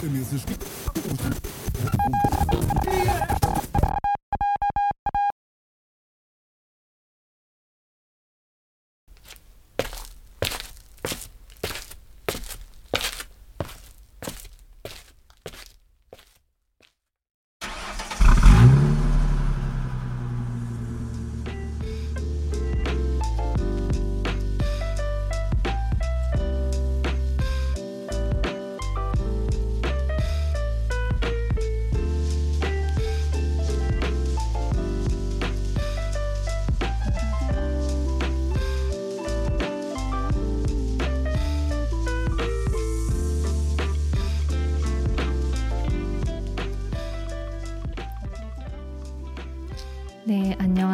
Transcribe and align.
Camisas. 0.00 0.44
네, 0.46 0.99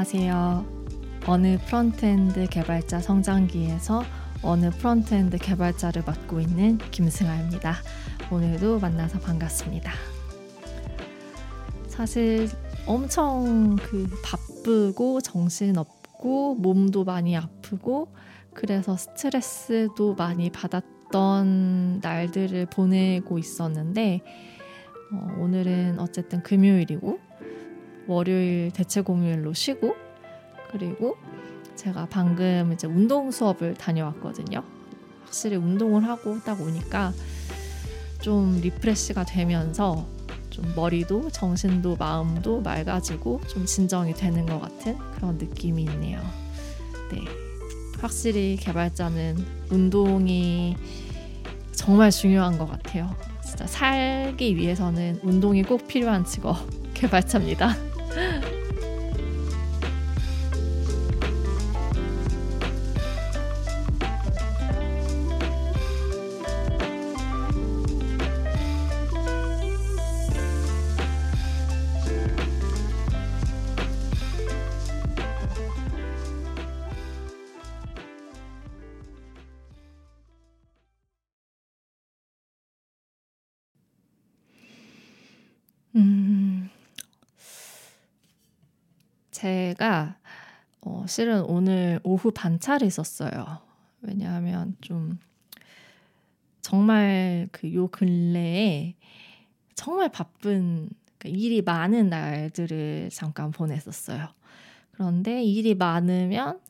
안녕하세요. 0.06 0.64
어느 1.26 1.58
frontend 1.66 2.46
개발자 2.46 3.00
성장기에서 3.00 4.04
어느 4.40 4.70
frontend 4.70 5.38
개발자를 5.38 6.04
맡고 6.06 6.38
있는 6.38 6.78
김승아입니다. 6.92 7.74
오늘도 8.30 8.78
만나서 8.78 9.18
반갑습니다. 9.18 9.90
사실 11.88 12.48
엄청 12.86 13.74
그 13.82 14.06
바쁘고 14.22 15.22
정신없고 15.22 16.54
몸도 16.54 17.02
많이 17.02 17.36
아프고 17.36 18.14
그래서 18.54 18.96
스트레스도 18.96 20.14
많이 20.14 20.50
받았던 20.50 21.98
날들을 22.00 22.66
보내고 22.66 23.38
있었는데 23.38 24.20
어, 25.12 25.36
오늘은 25.40 25.98
어쨌든 25.98 26.44
금요일이고 26.44 27.25
월요일 28.06 28.70
대체 28.72 29.00
공휴일로 29.00 29.54
쉬고 29.54 29.94
그리고 30.70 31.16
제가 31.74 32.06
방금 32.10 32.72
이제 32.72 32.86
운동 32.86 33.30
수업을 33.30 33.74
다녀왔거든요. 33.74 34.62
확실히 35.24 35.56
운동을 35.56 36.04
하고 36.04 36.38
딱 36.40 36.60
오니까 36.60 37.12
좀 38.20 38.60
리프레시가 38.60 39.24
되면서 39.24 40.06
좀 40.50 40.72
머리도 40.74 41.30
정신도 41.30 41.96
마음도 41.96 42.60
맑아지고 42.62 43.42
좀 43.46 43.66
진정이 43.66 44.14
되는 44.14 44.46
것 44.46 44.60
같은 44.60 44.96
그런 45.14 45.36
느낌이 45.36 45.82
있네요. 45.82 46.20
네. 47.12 47.24
확실히 48.00 48.56
개발자는 48.56 49.36
운동이 49.70 50.76
정말 51.72 52.10
중요한 52.10 52.56
것 52.58 52.66
같아요. 52.70 53.14
진짜 53.44 53.66
살기 53.66 54.56
위해서는 54.56 55.20
운동이 55.22 55.62
꼭 55.62 55.86
필요한 55.86 56.24
직업 56.24 56.56
개발자입니다. 56.94 57.95
嗯。 58.14 58.42
제가 89.86 90.16
어, 90.80 91.04
실은 91.06 91.42
오늘 91.44 92.00
오후 92.02 92.32
반차를 92.32 92.86
있었어요. 92.88 93.60
왜냐하면 94.02 94.76
좀 94.80 95.18
정말 96.60 97.48
그 97.52 97.72
요 97.72 97.86
근래에 97.86 98.96
정말 99.76 100.08
바쁜 100.08 100.90
그러니까 101.18 101.38
일이 101.38 101.62
많은 101.62 102.08
날들을 102.08 103.10
잠깐 103.12 103.52
보냈었어요. 103.52 104.26
그런데 104.90 105.44
일이 105.44 105.76
많으면 105.76 106.60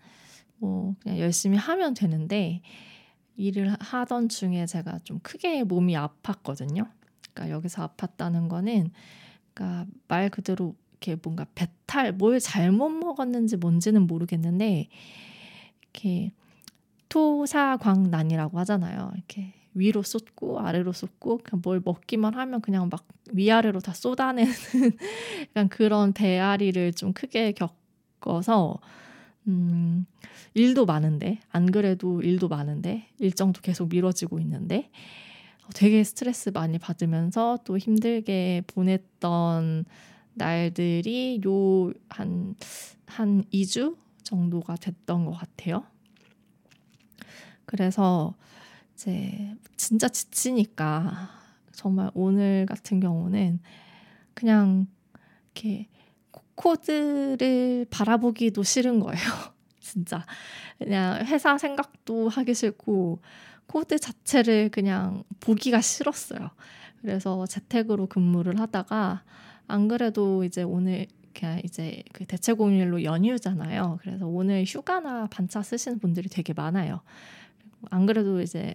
뭐 0.59 0.94
그냥 1.00 1.19
열심히 1.19 1.56
하면 1.56 1.94
되는데 1.94 2.60
일을 3.37 3.76
하던 3.81 4.28
중에 4.28 4.66
제가 4.66 4.99
좀 5.05 5.21
크게 5.21 5.65
몸이 5.65 5.94
아팠거든요. 5.94 6.91
그러니까 7.32 7.56
여기서 7.56 7.88
아팠다는 7.88 8.49
거는 8.50 8.91
그러니까 9.55 9.87
말 10.06 10.28
그대로 10.28 10.75
이렇게 11.01 11.21
뭔가 11.23 11.47
배탈 11.55 12.12
뭘 12.12 12.41
잘못 12.41 12.89
먹었는지 12.89 13.57
뭔지는 13.57 14.07
모르겠는데 14.07 14.89
이렇게 15.83 16.33
토사광난이라고 17.09 18.59
하잖아요. 18.61 19.12
이렇게 19.15 19.55
위로 19.75 20.03
쏟고 20.03 20.61
아래로 20.61 20.93
쏟고 20.93 21.41
그냥 21.45 21.61
뭘 21.62 21.83
먹기만 21.85 22.35
하면 22.35 22.61
그냥 22.61 22.89
막 22.89 23.06
위아래로 23.33 23.81
다 23.81 23.93
쏟아내는 23.93 24.53
약간 25.51 25.69
그런 25.69 26.12
배앓이를 26.12 26.95
좀 26.95 27.12
크게 27.12 27.53
겪어서 27.53 28.79
음, 29.49 30.06
일도 30.55 30.87
많은데 30.87 31.41
안 31.51 31.71
그래도 31.71 32.23
일도 32.23 32.49
많은데 32.49 33.09
일정도 33.19 33.61
계속 33.61 33.91
미뤄지고 33.91 34.41
있는데 34.41 34.91
되게 35.75 36.03
스트레스 36.05 36.51
많이 36.51 36.79
받으면서 36.79 37.59
또 37.65 37.77
힘들게 37.77 38.62
보냈던 38.67 39.85
날들이 40.37 41.41
요 41.45 41.93
한 42.11 42.55
한 43.07 43.45
2주 43.53 43.97
정도가 44.23 44.77
됐던 44.77 45.25
것 45.25 45.33
같아요. 45.33 45.85
그래서 47.65 48.35
이제 48.95 49.55
진짜 49.77 50.09
지치니까 50.09 51.31
정말 51.73 52.11
오늘 52.15 52.67
같은 52.67 53.01
경우는 53.01 53.61
그냥 54.35 54.87
이렇게 55.55 55.89
코드를 56.55 57.87
바라보기도 57.91 58.63
싫은 58.63 59.01
거예요. 59.01 59.21
진짜 59.81 60.25
그냥 60.79 61.25
회사 61.25 61.57
생각도 61.59 62.29
하기 62.29 62.55
싫고 62.55 63.21
코드 63.67 63.99
자체를 63.99 64.71
그냥 64.71 65.25
보기가 65.41 65.81
싫었어요. 65.81 66.51
그래서 67.01 67.47
재택으로 67.47 68.07
근무를 68.07 68.59
하다가 68.61 69.23
안 69.69 69.88
그래도 69.88 70.44
이제 70.44 70.62
오늘 70.62 71.06
그냥 71.34 71.60
이제 71.65 72.03
그 72.12 72.25
대체 72.25 72.53
공휴일로 72.53 73.04
연휴잖아요. 73.04 73.99
그래서 74.00 74.27
오늘 74.27 74.65
휴가나 74.65 75.27
반차 75.27 75.62
쓰시는 75.62 75.99
분들이 75.99 76.28
되게 76.28 76.53
많아요. 76.53 77.00
안 77.91 78.06
그래도 78.06 78.41
이제 78.41 78.75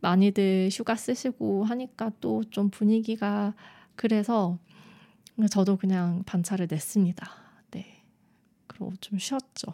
많이들 0.00 0.68
휴가 0.72 0.94
쓰시고 0.94 1.64
하니까 1.64 2.10
또 2.20 2.42
좀 2.50 2.70
분위기가 2.70 3.54
그래서 3.96 4.58
저도 5.50 5.76
그냥 5.76 6.22
반차를 6.24 6.68
냈습니다. 6.70 7.28
네. 7.72 8.02
그리고 8.66 8.92
좀 9.00 9.18
쉬었죠. 9.18 9.72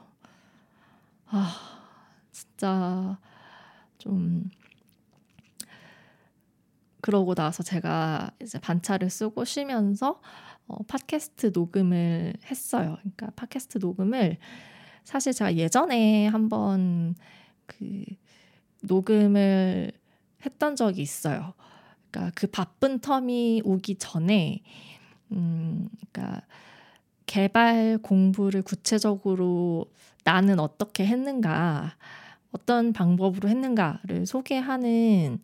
아, 1.27 1.55
진짜 2.33 3.19
좀 3.99 4.49
그러고 7.07 7.37
나서 7.37 7.63
제가 7.63 8.33
이제 8.43 8.59
반차를 8.59 9.11
쓰고 9.11 9.45
쉬면서 9.45 10.21
어, 10.67 10.83
팟캐스트 10.89 11.53
녹음을 11.55 12.35
했어요. 12.51 12.97
그러니까 13.01 13.31
팟캐스트 13.37 13.79
녹음을 13.79 14.39
사실 15.05 15.33
제가 15.33 15.55
예전에 15.55 16.27
한번 16.27 17.15
그 17.67 18.05
녹음을 18.83 19.93
했던 20.45 20.75
적이 20.75 21.03
있어요. 21.03 21.55
그러니까 22.11 22.33
그 22.35 22.49
바쁜 22.49 22.99
텀이 22.99 23.63
오기 23.65 23.99
전에 23.99 24.65
음 25.31 25.89
그러니까 26.11 26.45
개발 27.27 27.99
공부를 28.03 28.63
구체적으로 28.63 29.93
나는 30.25 30.59
어떻게 30.59 31.07
했는가, 31.07 31.95
어떤 32.51 32.93
방법으로 32.93 33.49
했는가를 33.49 34.27
소개하는 34.27 35.39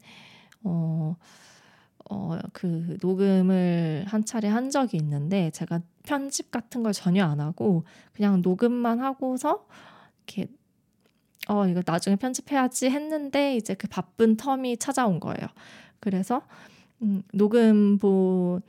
어, 0.64 1.16
어, 2.12 2.38
그 2.52 2.98
녹음을 3.00 4.04
한 4.06 4.24
차례 4.24 4.48
한 4.48 4.70
적이 4.70 4.98
있는데 4.98 5.50
제가 5.50 5.80
편집 6.04 6.50
같은 6.50 6.82
걸 6.82 6.92
전혀 6.92 7.24
안 7.24 7.40
하고 7.40 7.84
그냥 8.12 8.42
녹음만 8.42 9.00
하고서 9.00 9.66
이렇게 10.26 10.52
어 11.48 11.66
이거 11.66 11.82
나중에 11.84 12.16
편집해야지 12.16 12.90
했는데 12.90 13.56
이제 13.56 13.74
그 13.74 13.88
바쁜 13.88 14.36
텀이 14.36 14.78
찾아온 14.78 15.20
거예요. 15.20 15.48
그래서 16.00 16.42
음, 17.00 17.22
녹음본만 17.32 18.60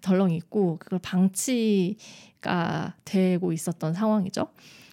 덜렁 0.00 0.30
있고 0.32 0.78
그걸 0.78 0.98
방치가 1.00 2.94
되고 3.04 3.52
있었던 3.52 3.92
상황이죠. 3.92 4.48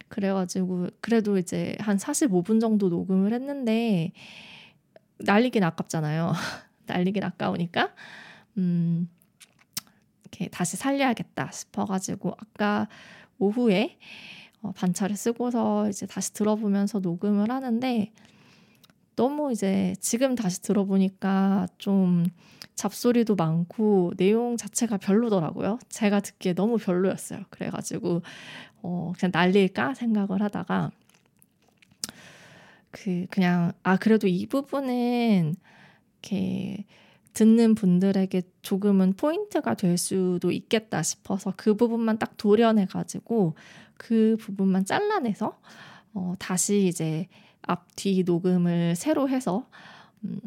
그래가지고 0.09 0.89
그래도 1.01 1.37
이제 1.37 1.75
한 1.79 1.97
45분 1.97 2.59
정도 2.59 2.89
녹음을 2.89 3.33
했는데 3.33 4.11
날리긴 5.17 5.63
아깝잖아요. 5.63 6.33
날리긴 6.85 7.23
아까우니까 7.23 7.93
음 8.57 9.09
이렇게 10.21 10.47
다시 10.49 10.77
살려야겠다 10.77 11.51
싶어가지고 11.51 12.35
아까 12.37 12.87
오후에 13.39 13.97
어, 14.61 14.71
반차를 14.71 15.15
쓰고서 15.15 15.89
이제 15.89 16.05
다시 16.05 16.33
들어보면서 16.33 16.99
녹음을 16.99 17.51
하는데 17.51 18.11
너무 19.15 19.51
이제 19.51 19.95
지금 19.99 20.35
다시 20.35 20.61
들어보니까 20.61 21.67
좀 21.77 22.25
잡소리도 22.75 23.35
많고 23.35 24.13
내용 24.17 24.57
자체가 24.57 24.97
별로더라고요. 24.97 25.77
제가 25.89 26.21
듣기에 26.21 26.53
너무 26.53 26.77
별로였어요. 26.77 27.43
그래가지고 27.49 28.23
어, 28.81 29.13
그냥 29.17 29.31
날릴까 29.33 29.93
생각을 29.93 30.41
하다가 30.41 30.91
그 32.91 33.25
그냥 33.29 33.73
아 33.83 33.97
그래도 33.97 34.27
이 34.27 34.45
부분은 34.45 35.55
이렇게 36.23 36.85
듣는 37.33 37.75
분들에게 37.75 38.43
조금은 38.61 39.13
포인트가 39.13 39.73
될 39.73 39.97
수도 39.97 40.51
있겠다 40.51 41.01
싶어서 41.03 41.53
그 41.57 41.75
부분만 41.75 42.19
딱 42.19 42.37
도려내 42.37 42.85
가지고 42.85 43.55
그 43.97 44.37
부분만 44.39 44.85
잘라내서 44.85 45.59
어, 46.13 46.33
다시 46.37 46.87
이제 46.87 47.27
앞뒤 47.63 48.23
녹음을 48.23 48.95
새로 48.95 49.27
해서 49.29 49.67
음, 50.23 50.39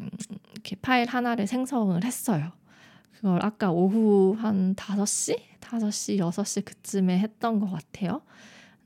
이렇게 0.53 0.77
파일 0.77 1.09
하나를 1.09 1.47
생성을 1.47 2.03
했어요. 2.05 2.53
그걸 3.15 3.45
아까 3.45 3.71
오후 3.71 4.37
한 4.39 4.75
5시? 4.75 5.41
5시, 5.61 6.19
6시 6.19 6.65
그쯤에 6.65 7.19
했던 7.19 7.59
것 7.59 7.71
같아요. 7.71 8.23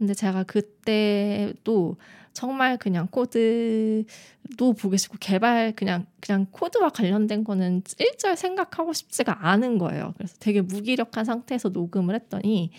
근데 0.01 0.15
제가 0.15 0.45
그때도 0.45 1.99
정말 2.33 2.79
그냥 2.79 3.07
코드도 3.11 4.73
보기 4.81 4.97
싫고 4.97 5.19
개발 5.21 5.75
그냥 5.77 6.07
그냥 6.21 6.47
코드와 6.51 6.89
관련된 6.89 7.45
거는 7.45 7.83
일절 7.99 8.39
생각하고 8.39 8.95
싶지가 8.95 9.47
않은 9.47 9.77
거예요. 9.77 10.15
그래서 10.17 10.37
되게 10.41 10.63
무기력한 10.63 11.27
상태에서 11.27 11.69
녹음을 11.69 12.15
했더니 12.15 12.71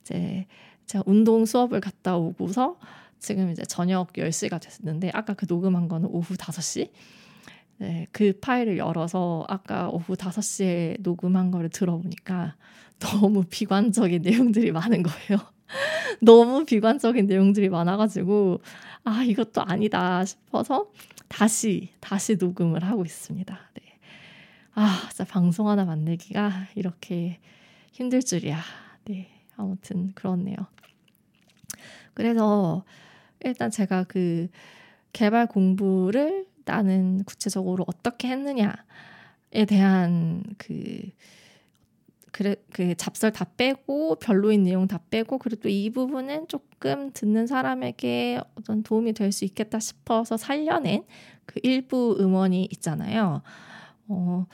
이제 0.00 0.46
제가 0.86 1.04
운동 1.06 1.44
수업을 1.44 1.82
갔다 1.82 2.16
오고서 2.16 2.78
지금 3.18 3.50
이제 3.50 3.62
저녁 3.68 4.14
10시가 4.14 4.58
됐는데 4.58 5.10
아까 5.12 5.34
그 5.34 5.44
녹음한 5.46 5.88
거는 5.88 6.08
오후 6.10 6.34
5시. 6.34 6.90
네, 7.76 8.06
그 8.10 8.32
파일을 8.40 8.78
열어서 8.78 9.44
아까 9.48 9.90
오후 9.90 10.14
5시에 10.14 11.02
녹음한 11.02 11.50
거를 11.50 11.68
들어보니까 11.68 12.56
너무 13.00 13.44
비관적인 13.44 14.22
내용들이 14.24 14.72
많은 14.72 15.02
거예요. 15.02 15.53
너무 16.20 16.64
비관적인 16.64 17.26
내용들이 17.26 17.68
많아가지고 17.68 18.60
아 19.04 19.22
이것도 19.22 19.62
아니다 19.62 20.24
싶어서 20.24 20.90
다시 21.28 21.90
다시 22.00 22.36
녹음을 22.36 22.84
하고 22.84 23.04
있습니다. 23.04 23.58
네. 23.74 23.82
아 24.74 25.06
진짜 25.08 25.24
방송 25.24 25.68
하나 25.68 25.84
만들기가 25.84 26.68
이렇게 26.74 27.38
힘들 27.92 28.22
줄이야. 28.22 28.60
네 29.04 29.30
아무튼 29.56 30.12
그렇네요. 30.14 30.56
그래서 32.14 32.84
일단 33.40 33.70
제가 33.70 34.04
그 34.04 34.48
개발 35.12 35.46
공부를 35.46 36.46
나는 36.64 37.22
구체적으로 37.24 37.84
어떻게 37.86 38.28
했느냐에 38.28 38.74
대한 39.68 40.42
그 40.56 41.10
그래 42.34 42.56
그 42.72 42.96
잡설 42.96 43.30
다 43.30 43.44
빼고 43.56 44.16
별로인 44.16 44.64
내용 44.64 44.88
다 44.88 44.98
빼고 45.08 45.38
그리고 45.38 45.62
또 45.62 45.68
이 45.68 45.90
부분은 45.90 46.48
조금 46.48 47.12
듣는 47.12 47.46
사람에게 47.46 48.40
어떤 48.56 48.82
도움이 48.82 49.12
될 49.12 49.30
수 49.30 49.44
있겠다 49.44 49.78
싶어서 49.78 50.36
살려낸 50.36 51.04
그 51.46 51.60
일부 51.62 52.16
음원이 52.18 52.68
있잖아요. 52.72 53.42
어, 54.08 54.46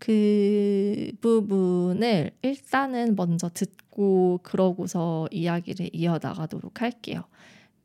그 0.00 1.12
부분을 1.20 2.32
일단은 2.42 3.14
먼저 3.14 3.48
듣고 3.50 4.40
그러고서 4.42 5.28
이야기를 5.30 5.90
이어나가도록 5.92 6.82
할게요. 6.82 7.22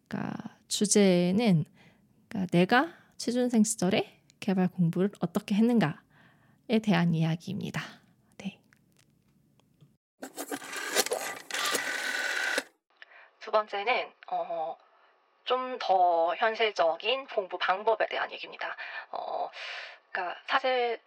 그러니까 0.07 0.57
주제는 0.67 1.65
그러니까 2.27 2.47
내가 2.57 2.89
취준생 3.17 3.63
시절에 3.63 4.19
개발 4.39 4.67
공부를 4.67 5.11
어떻게 5.19 5.53
했는가에 5.53 6.79
대한 6.81 7.13
이야기입니다. 7.13 8.02
두 13.39 13.51
번째는 13.51 14.11
어, 14.27 14.77
좀 15.45 15.77
더 15.79 16.33
현실적인 16.35 17.27
공부 17.27 17.57
방법에 17.57 18.07
대한 18.07 18.31
얘기입니다. 18.31 18.75
어, 19.11 19.49
그러니까 20.11 20.39
사실 20.47 20.99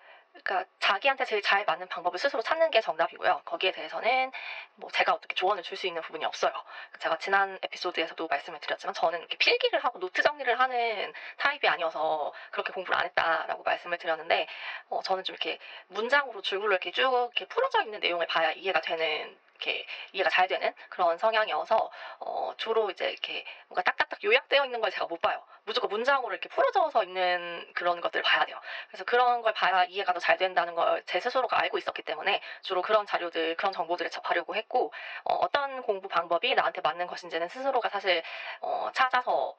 그러니까 0.44 0.68
자기한테 0.80 1.24
제일 1.24 1.42
잘 1.42 1.64
맞는 1.64 1.88
방법을 1.88 2.18
스스로 2.18 2.42
찾는 2.42 2.70
게 2.70 2.80
정답이고요. 2.80 3.42
거기에 3.44 3.72
대해서는 3.72 4.30
뭐 4.76 4.90
제가 4.90 5.14
어떻게 5.14 5.34
조언을 5.34 5.62
줄 5.62 5.76
수 5.76 5.86
있는 5.86 6.00
부분이 6.02 6.24
없어요. 6.24 6.52
제가 7.00 7.18
지난 7.18 7.58
에피소드에서도 7.62 8.26
말씀을 8.28 8.60
드렸지만 8.60 8.94
저는 8.94 9.18
이렇게 9.18 9.36
필기를 9.36 9.84
하고 9.84 9.98
노트 9.98 10.22
정리를 10.22 10.58
하는 10.58 11.12
타입이 11.36 11.68
아니어서 11.68 12.32
그렇게 12.50 12.72
공부를 12.72 12.98
안 12.98 13.04
했다라고 13.04 13.62
말씀을 13.62 13.98
드렸는데 13.98 14.46
어, 14.88 15.02
저는 15.02 15.24
좀 15.24 15.34
이렇게 15.34 15.58
문장으로 15.88 16.40
줄글로 16.40 16.72
이렇게 16.72 16.92
쭉 16.92 17.02
이렇게 17.12 17.46
풀어져 17.46 17.82
있는 17.82 18.00
내용을 18.00 18.26
봐야 18.26 18.52
이해가 18.52 18.80
되는 18.80 19.38
이렇게 19.50 19.86
이해가 20.12 20.30
잘 20.30 20.48
되는 20.48 20.72
그런 20.88 21.18
성향이어서 21.18 21.90
어, 22.20 22.54
주로 22.56 22.90
이제 22.90 23.10
이렇게 23.10 23.44
뭔가 23.68 23.82
딱딱딱 23.82 24.22
요약되어 24.24 24.64
있는 24.64 24.80
걸 24.80 24.90
제가 24.90 25.06
못 25.06 25.20
봐요. 25.20 25.44
무조건 25.66 25.90
문장으로 25.90 26.32
이렇게 26.32 26.48
풀어져서 26.48 27.04
있는 27.04 27.66
그런 27.74 28.00
것들을 28.00 28.22
봐야 28.22 28.44
돼요. 28.46 28.58
그래서 28.88 29.04
그런 29.04 29.42
걸 29.42 29.52
봐야 29.52 29.84
이해가 29.84 30.12
더 30.14 30.20
잘 30.20 30.38
된다는 30.38 30.74
걸 30.74 31.02
제 31.06 31.20
스스로가 31.20 31.60
알고 31.60 31.78
있었기 31.78 32.02
때문에 32.02 32.40
주로 32.62 32.82
그런 32.82 33.06
자료들, 33.06 33.56
그런 33.56 33.72
정보들을 33.72 34.10
접하려고 34.10 34.54
했고 34.56 34.92
어, 35.24 35.48
떤 35.52 35.82
공부 35.82 36.08
방법이 36.08 36.54
나한테 36.54 36.80
맞는 36.80 37.06
것인지는 37.06 37.48
스스로가 37.48 37.88
사실 37.90 38.22
어, 38.60 38.90
찾아서 38.94 39.56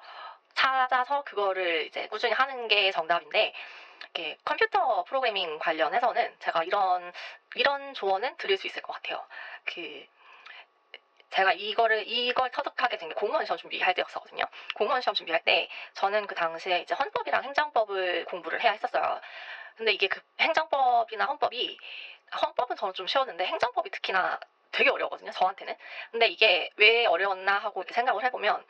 찾아서 0.55 1.23
그거를 1.23 1.85
이제 1.85 2.07
꾸준히 2.07 2.33
하는 2.33 2.67
게 2.67 2.91
정답인데 2.91 3.53
이렇게 4.01 4.37
컴퓨터 4.45 5.03
프로그래밍 5.05 5.59
관련해서는 5.59 6.35
제가 6.39 6.63
이런 6.63 7.11
이런 7.55 7.93
조언은 7.93 8.37
드릴 8.37 8.57
수 8.57 8.67
있을 8.67 8.81
것 8.81 8.93
같아요. 8.93 9.25
그 9.65 10.05
제가 11.29 11.53
이거를 11.53 12.07
이걸 12.07 12.49
터득하게 12.51 12.97
된 12.97 13.09
게 13.09 13.15
공무원 13.15 13.45
시험 13.45 13.57
준비할 13.57 13.93
때였었거든요. 13.95 14.43
공무원 14.75 15.01
시험 15.01 15.13
준비할 15.15 15.43
때 15.43 15.69
저는 15.93 16.27
그 16.27 16.35
당시에 16.35 16.81
이제 16.81 16.95
헌법이랑 16.95 17.43
행정법을 17.43 18.25
공부를 18.25 18.61
해야 18.63 18.71
했었어요. 18.71 19.19
근데 19.75 19.93
이게 19.93 20.07
그 20.07 20.21
행정법이나 20.39 21.25
헌법이 21.25 21.77
헌법은 22.41 22.75
저는 22.77 22.93
좀 22.93 23.07
쉬웠는데 23.07 23.45
행정법이 23.45 23.89
특히나 23.91 24.39
되게 24.71 24.89
어려웠거든요. 24.91 25.31
저한테는. 25.31 25.75
근데 26.11 26.27
이게 26.27 26.69
왜 26.77 27.05
어려웠나 27.07 27.59
하고 27.59 27.81
이렇게 27.81 27.93
생각을 27.95 28.23
해보면 28.25 28.65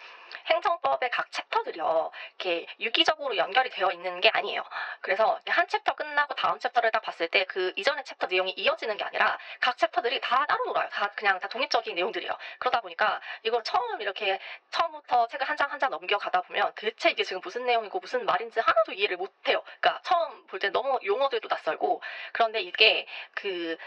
행정법의 0.47 1.09
각 1.11 1.31
챕터들이요. 1.31 2.11
이렇게 2.39 2.67
유기적으로 2.79 3.37
연결이 3.37 3.69
되어 3.71 3.91
있는 3.91 4.21
게 4.21 4.29
아니에요. 4.29 4.63
그래서 5.01 5.39
한 5.47 5.67
챕터 5.67 5.95
끝나고 5.95 6.35
다음 6.35 6.59
챕터를 6.59 6.91
딱 6.91 7.01
봤을 7.01 7.29
때 7.29 7.45
그 7.45 7.73
이전의 7.77 8.05
챕터 8.05 8.27
내용이 8.27 8.51
이어지는 8.57 8.97
게 8.97 9.03
아니라 9.05 9.37
각 9.61 9.77
챕터들이 9.77 10.21
다 10.21 10.45
따로 10.47 10.65
놀아요. 10.65 10.89
다 10.89 11.11
그냥 11.15 11.39
다 11.39 11.47
독립적인 11.49 11.95
내용들이에요. 11.95 12.33
그러다 12.59 12.81
보니까 12.81 13.21
이걸 13.43 13.63
처음 13.63 14.01
이렇게 14.01 14.39
처음부터 14.71 15.27
책을 15.27 15.47
한 15.49 15.57
장 15.57 15.71
한 15.71 15.79
장 15.79 15.91
넘겨가다 15.91 16.41
보면 16.43 16.73
대체 16.75 17.11
이게 17.11 17.23
지금 17.23 17.41
무슨 17.43 17.65
내용이고 17.65 17.99
무슨 17.99 18.25
말인지 18.25 18.59
하나도 18.59 18.93
이해를 18.93 19.17
못해요. 19.17 19.63
그러니까 19.81 20.01
처음 20.03 20.45
볼 20.47 20.59
때 20.59 20.69
너무 20.69 20.99
용어들도 21.05 21.47
낯설고 21.49 22.01
그런데 22.33 22.61
이게 22.61 23.07
그 23.35 23.77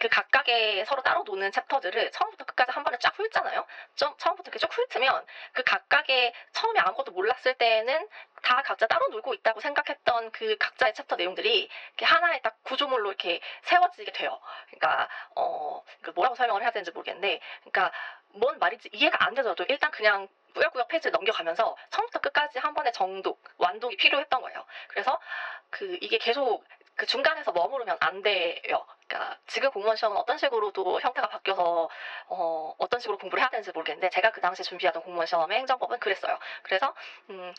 그 0.00 0.08
각각의 0.08 0.86
서로 0.86 1.02
따로 1.02 1.22
노는 1.24 1.52
챕터들을 1.52 2.10
처음부터 2.12 2.44
끝까지 2.46 2.72
한 2.72 2.82
번에 2.84 2.96
쫙 2.98 3.12
훑잖아요. 3.18 3.66
좀 3.96 4.14
처음부터 4.16 4.50
이렇게 4.50 4.58
쭉 4.58 4.70
훑으면 4.72 5.26
그 5.52 5.62
각각의 5.62 6.32
처음에 6.52 6.80
아무것도 6.80 7.12
몰랐을 7.12 7.54
때는 7.58 8.08
다 8.42 8.62
각자 8.62 8.86
따로 8.86 9.08
놀고 9.08 9.34
있다고 9.34 9.60
생각했던 9.60 10.30
그 10.32 10.56
각자의 10.58 10.94
챕터 10.94 11.16
내용들이 11.16 11.68
하나의 12.00 12.40
딱 12.42 12.56
구조물로 12.62 13.10
이렇게 13.10 13.40
세워지게 13.62 14.12
돼요. 14.12 14.40
그러니까 14.70 15.06
어 15.36 15.84
뭐라고 16.14 16.34
설명을 16.34 16.62
해야 16.62 16.70
되는지 16.70 16.92
모르겠는데, 16.92 17.40
그러니까 17.60 17.92
뭔 18.28 18.58
말인지 18.58 18.88
이해가 18.92 19.26
안 19.26 19.34
되더라도 19.34 19.64
일단 19.68 19.90
그냥 19.90 20.28
꾸역꾸역 20.54 20.88
페이지를 20.88 21.12
넘겨가면서 21.12 21.76
처음부터 21.90 22.20
끝까지 22.20 22.58
한 22.58 22.72
번의 22.72 22.92
정독, 22.94 23.42
완독이 23.58 23.96
필요했던 23.98 24.40
거예요. 24.40 24.64
그래서 24.88 25.20
그 25.68 25.98
이게 26.00 26.16
계속 26.18 26.64
그 26.96 27.06
중간에서 27.06 27.52
머무르면 27.52 27.98
안 28.00 28.22
돼요. 28.22 28.86
그러니까 29.10 29.36
지금 29.48 29.70
공무원 29.72 29.96
시험은 29.96 30.16
어떤 30.16 30.38
식으로도 30.38 31.00
형태가 31.00 31.28
바뀌어서 31.28 31.88
어, 32.28 32.74
어떤 32.78 33.00
식으로 33.00 33.18
공부를 33.18 33.42
해야 33.42 33.50
되는지 33.50 33.72
모르겠는데 33.72 34.08
제가 34.10 34.30
그 34.30 34.40
당시 34.40 34.62
준비하던 34.62 35.02
공무원 35.02 35.26
시험의 35.26 35.58
행정법은 35.58 35.98
그랬어요. 35.98 36.38
그래서 36.62 36.94
음, 37.30 37.52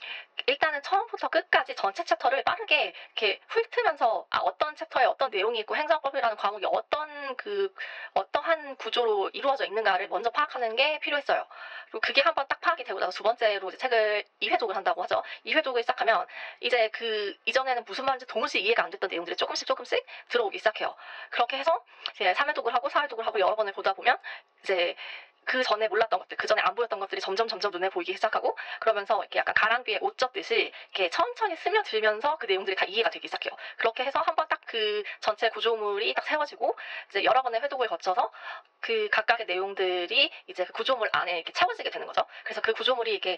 일단은 0.47 0.81
처음부터 0.81 1.27
끝까지 1.27 1.75
전체 1.75 2.05
챕터를 2.05 2.43
빠르게 2.43 2.93
이렇게 3.17 3.41
훑으면서 3.47 4.25
아, 4.29 4.37
어떤 4.39 4.75
챕터에 4.77 5.03
어떤 5.03 5.29
내용이 5.29 5.59
있고 5.59 5.75
행정법이라는 5.75 6.37
과목이 6.37 6.65
어떤 6.71 7.35
그 7.35 7.73
어떠한 8.13 8.77
구조로 8.77 9.31
이루어져 9.33 9.65
있는가를 9.65 10.07
먼저 10.07 10.29
파악하는 10.29 10.77
게 10.77 10.99
필요했어요. 10.99 11.45
그리고 11.91 11.99
그게 11.99 12.21
한번 12.21 12.45
딱 12.47 12.61
파악이 12.61 12.85
되고 12.85 12.99
나서 12.99 13.11
두 13.11 13.23
번째로 13.23 13.67
이제 13.67 13.77
책을 13.77 14.23
2회독을 14.41 14.73
한다고 14.73 15.03
하죠. 15.03 15.21
2회독을 15.45 15.81
시작하면 15.81 16.25
이제 16.61 16.89
그 16.89 17.35
이전에는 17.45 17.83
무슨 17.85 18.05
말인지 18.05 18.25
동시에 18.27 18.61
이해가 18.61 18.85
안 18.85 18.89
됐던 18.89 19.09
내용들이 19.09 19.35
조금씩 19.35 19.67
조금씩 19.67 20.05
들어오기 20.29 20.57
시작해요. 20.57 20.95
그렇게 21.41 21.57
해서 21.57 21.83
이제 22.15 22.33
3회독을 22.33 22.71
하고 22.71 22.89
4회독을 22.89 23.23
하고 23.23 23.39
여러 23.39 23.55
번을 23.55 23.73
보다 23.73 23.93
보면 23.93 24.17
이제 24.63 24.95
그 25.43 25.63
전에 25.63 25.87
몰랐던 25.87 26.19
것들, 26.19 26.37
그 26.37 26.45
전에 26.45 26.61
안 26.61 26.75
보였던 26.75 26.99
것들이 26.99 27.19
점점 27.19 27.47
점점 27.47 27.71
눈에 27.71 27.89
보이기 27.89 28.13
시작하고 28.13 28.55
그러면서 28.79 29.19
이렇게 29.21 29.39
약간 29.39 29.55
가랑비에 29.55 29.97
옷 30.01 30.17
젖듯이 30.17 30.71
이렇게 30.91 31.09
천천히 31.09 31.55
스며들면서 31.55 32.37
그 32.37 32.45
내용들이 32.45 32.75
다 32.75 32.85
이해가 32.85 33.09
되기 33.09 33.27
시작해요. 33.27 33.55
그렇게 33.77 34.03
해서 34.03 34.19
한번 34.19 34.47
딱 34.47 34.61
그 34.71 35.03
전체 35.19 35.49
구조물이 35.49 36.13
딱 36.13 36.25
세워지고 36.25 36.77
이제 37.09 37.25
여러 37.25 37.41
번의 37.41 37.59
회독을 37.61 37.89
거쳐서 37.89 38.31
그 38.79 39.09
각각의 39.11 39.45
내용들이 39.45 40.31
이제 40.47 40.63
그 40.63 40.71
구조물 40.71 41.09
안에 41.11 41.35
이렇게 41.35 41.51
채워지게 41.51 41.89
되는 41.89 42.07
거죠. 42.07 42.25
그래서 42.45 42.61
그 42.61 42.71
구조물이 42.71 43.11
이렇게 43.11 43.37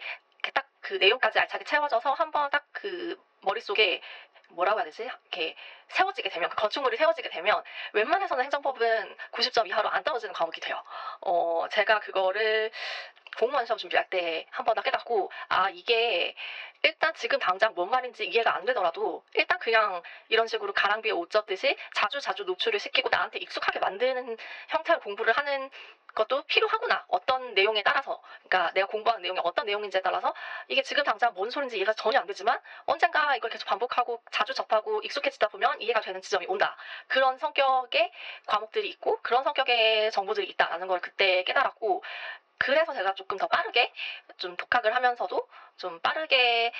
딱 0.53 0.67
그 0.83 0.93
내용까지 0.95 1.39
알차게 1.39 1.65
채워져서 1.65 2.13
한번 2.13 2.49
딱 2.51 2.63
그 2.73 3.15
머릿속에 3.41 4.01
뭐라고 4.49 4.79
해야 4.79 4.85
되지? 4.85 5.03
이렇게 5.03 5.55
세워지게 5.87 6.29
되면 6.29 6.49
그 6.49 6.55
건축물이 6.57 6.97
세워지게 6.97 7.29
되면 7.29 7.63
웬만해서는 7.93 8.43
행정법은 8.43 9.15
90점 9.31 9.67
이하로 9.67 9.89
안 9.89 10.03
떨어지는 10.03 10.33
과목이 10.33 10.59
돼요. 10.59 10.83
어, 11.21 11.65
제가 11.71 12.01
그거를 12.01 12.71
공무원 13.39 13.65
시험 13.65 13.79
준비할 13.79 14.09
때 14.09 14.45
한번더 14.51 14.83
깨닫고 14.83 15.31
아 15.49 15.69
이게 15.71 16.35
일단 16.83 17.13
지금 17.15 17.39
당장 17.39 17.73
뭔 17.73 17.89
말인지 17.89 18.25
이해가 18.25 18.55
안 18.55 18.65
되더라도 18.65 19.23
일단 19.33 19.57
그냥 19.59 20.03
이런 20.29 20.47
식으로 20.47 20.73
가랑비에 20.73 21.11
옷 21.13 21.31
젖듯이 21.31 21.75
자주 21.95 22.19
자주 22.19 22.43
노출을 22.43 22.79
시키고 22.79 23.09
나한테 23.09 23.39
익숙하게 23.39 23.79
만드는 23.79 24.37
형태의 24.67 24.99
공부를 24.99 25.33
하는 25.35 25.71
것도 26.13 26.43
필요하구나. 26.43 27.05
어떤 27.07 27.53
내용에 27.53 27.83
따라서, 27.83 28.21
그러니까 28.47 28.71
내가 28.73 28.87
공부하는 28.87 29.21
내용이 29.21 29.39
어떤 29.43 29.65
내용인지에 29.65 30.01
따라서 30.01 30.33
이게 30.73 30.81
지금 30.81 31.03
당장 31.03 31.35
뭔 31.35 31.51
소린지 31.51 31.77
이해가 31.77 31.93
전혀 31.93 32.19
안 32.19 32.25
되지만 32.25 32.59
언젠가 32.87 33.35
이걸 33.35 33.51
계속 33.51 33.67
반복하고 33.67 34.23
자주 34.31 34.55
접하고 34.55 35.01
익숙해지다 35.03 35.49
보면 35.49 35.79
이해가 35.79 36.01
되는 36.01 36.19
지점이 36.19 36.47
온다. 36.47 36.75
그런 37.07 37.37
성격의 37.37 38.11
과목들이 38.47 38.89
있고 38.89 39.19
그런 39.21 39.43
성격의 39.43 40.11
정보들이 40.11 40.49
있다라는 40.49 40.87
걸 40.87 40.99
그때 40.99 41.43
깨달았고 41.43 42.03
그래서 42.57 42.91
제가 42.91 43.13
조금 43.13 43.37
더 43.37 43.47
빠르게 43.47 43.93
좀 44.37 44.57
독학을 44.57 44.95
하면서도 44.95 45.47
좀 45.77 45.99
빠르게 45.99 46.73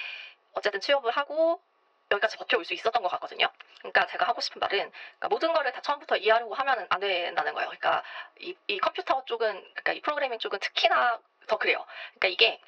어쨌든 0.54 0.82
취업을 0.82 1.12
하고 1.12 1.62
여기까지 2.10 2.38
버텨올 2.38 2.66
수 2.66 2.74
있었던 2.74 3.04
것 3.04 3.10
같거든요. 3.10 3.48
그러니까 3.78 4.08
제가 4.08 4.28
하고 4.28 4.42
싶은 4.42 4.60
말은 4.60 4.78
그러니까 4.90 5.28
모든 5.30 5.54
거를 5.54 5.72
다 5.72 5.82
처음부터 5.82 6.18
이해하려고 6.18 6.56
하면 6.56 6.88
안 6.90 7.00
된다는 7.00 7.54
거예요. 7.54 7.70
그러니까 7.70 8.02
이, 8.40 8.56
이 8.66 8.80
컴퓨터 8.80 9.24
쪽은 9.26 9.52
그러니까 9.52 9.94
이 9.94 10.02
프로그래밍 10.02 10.40
쪽은 10.40 10.60
특히나 10.60 11.20
더 11.46 11.58
그래요. 11.58 11.86
그러니까 12.16 12.28
이게 12.30 12.60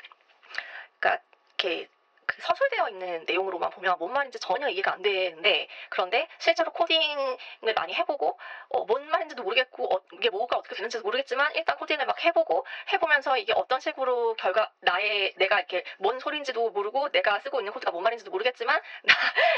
그러니까 1.05 1.23
이렇게 1.59 1.87
그 2.25 2.41
서술되어 2.41 2.89
있는 2.89 3.23
내용으로만 3.27 3.69
보면 3.69 3.97
뭔 3.99 4.11
말인지 4.11 4.39
전혀 4.39 4.67
이해가 4.67 4.93
안 4.93 5.01
되는데 5.03 5.67
그런데 5.89 6.27
실제로 6.39 6.71
코딩을 6.71 7.37
많이 7.75 7.93
해보고 7.93 8.39
어, 8.69 8.85
뭔 8.85 9.07
말인지도 9.09 9.43
모르겠고 9.43 9.95
어, 9.95 10.01
이게 10.13 10.31
뭐가 10.31 10.57
어떻게 10.57 10.75
되는지도 10.75 11.03
모르겠지만 11.03 11.53
일단 11.55 11.77
코딩을 11.77 12.05
막 12.07 12.23
해보고 12.23 12.65
해보면서 12.93 13.37
이게 13.37 13.53
어떤 13.53 13.79
식으로 13.79 14.33
결과 14.35 14.71
나의 14.79 15.35
내가 15.37 15.59
이렇게 15.59 15.83
뭔 15.99 16.19
소리인지도 16.19 16.71
모르고 16.71 17.09
내가 17.11 17.39
쓰고 17.41 17.59
있는 17.59 17.71
코드가 17.73 17.91
뭔 17.91 18.03
말인지도 18.03 18.31
모르겠지만 18.31 18.81
나, 19.03 19.13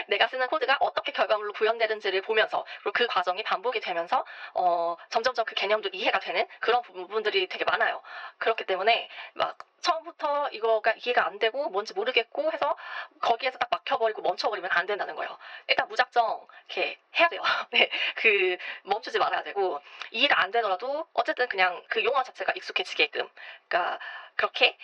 내가 0.09 0.27
쓰는 0.27 0.47
코드가 0.47 0.77
어떻게 0.81 1.13
결과물로 1.13 1.53
구현되는지를 1.53 2.21
보면서 2.23 2.65
그리고 2.83 2.91
그 2.93 3.07
과정이 3.07 3.43
반복이 3.43 3.79
되면서 3.79 4.25
어, 4.55 4.97
점점점 5.09 5.45
그 5.45 5.55
개념도 5.55 5.89
이해가 5.93 6.19
되는 6.19 6.45
그런 6.59 6.81
부분들이 6.81 7.47
되게 7.47 7.63
많아요. 7.63 8.01
그렇기 8.39 8.65
때문에 8.65 9.09
막 9.35 9.57
처음부터 9.81 10.49
이거가 10.49 10.93
이해가 11.03 11.25
안 11.27 11.39
되고 11.39 11.69
뭔지 11.69 11.93
모르겠고 11.93 12.51
해서 12.51 12.75
거기에서 13.21 13.57
딱 13.57 13.69
막혀버리고 13.71 14.21
멈춰버리면 14.21 14.71
안 14.73 14.85
된다는 14.85 15.15
거예요. 15.15 15.37
일단 15.67 15.87
무작정 15.87 16.47
이렇게 16.67 16.99
해야 17.19 17.29
돼요. 17.29 17.41
네, 17.71 17.89
그 18.15 18.57
멈추지 18.83 19.19
말아야 19.19 19.43
되고 19.43 19.79
이해가 20.11 20.41
안 20.41 20.51
되더라도 20.51 21.07
어쨌든 21.13 21.47
그냥 21.47 21.83
그 21.89 22.03
용어 22.03 22.23
자체가 22.23 22.53
익숙해지게끔, 22.55 23.27
그러니까 23.67 23.99
그렇게 24.35 24.77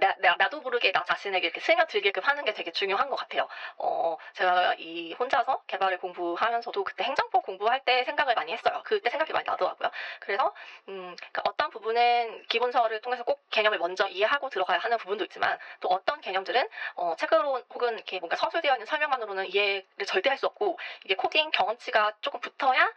나, 0.00 0.14
나, 0.18 0.34
나 0.36 0.48
도 0.48 0.60
모르게 0.60 0.90
나 0.92 1.04
자신에게 1.04 1.46
이렇게 1.46 1.60
스며들게끔 1.60 2.22
하는 2.24 2.44
게 2.44 2.52
되게 2.54 2.70
중요한 2.72 3.08
것 3.10 3.16
같아요. 3.16 3.48
어, 3.78 4.16
제가 4.34 4.74
이 4.78 5.12
혼자서 5.14 5.62
개발을 5.66 5.98
공부하면서도 5.98 6.84
그때 6.84 7.04
행정법 7.04 7.42
공부할 7.44 7.84
때 7.84 8.04
생각을 8.04 8.34
많이 8.34 8.52
했어요. 8.52 8.80
그때 8.84 9.10
생각이 9.10 9.32
많이 9.32 9.44
나더라고요. 9.46 9.90
그래서 10.20 10.54
음, 10.88 11.14
그러니까 11.16 11.42
어떤 11.44 11.70
부분은 11.70 12.44
기본서를 12.48 13.00
통해서 13.00 13.24
꼭 13.24 13.42
개념을 13.50 13.78
먼저 13.78 14.06
이해하 14.08 14.35
고 14.38 14.50
들어가야 14.50 14.78
하는 14.78 14.98
부분도 14.98 15.24
있지만 15.24 15.58
또 15.80 15.88
어떤 15.88 16.20
개념들은 16.20 16.68
어, 16.96 17.14
책으로 17.16 17.62
혹은 17.70 17.94
이렇게 17.94 18.18
뭔가 18.18 18.36
서술되어 18.36 18.74
있는 18.74 18.86
설명만으로는 18.86 19.46
이해를 19.46 20.06
절대 20.06 20.28
할 20.30 20.36
수 20.36 20.46
없고 20.46 20.78
이게 21.04 21.14
코딩 21.14 21.50
경험치가 21.50 22.12
조금 22.20 22.40
붙어야 22.40 22.92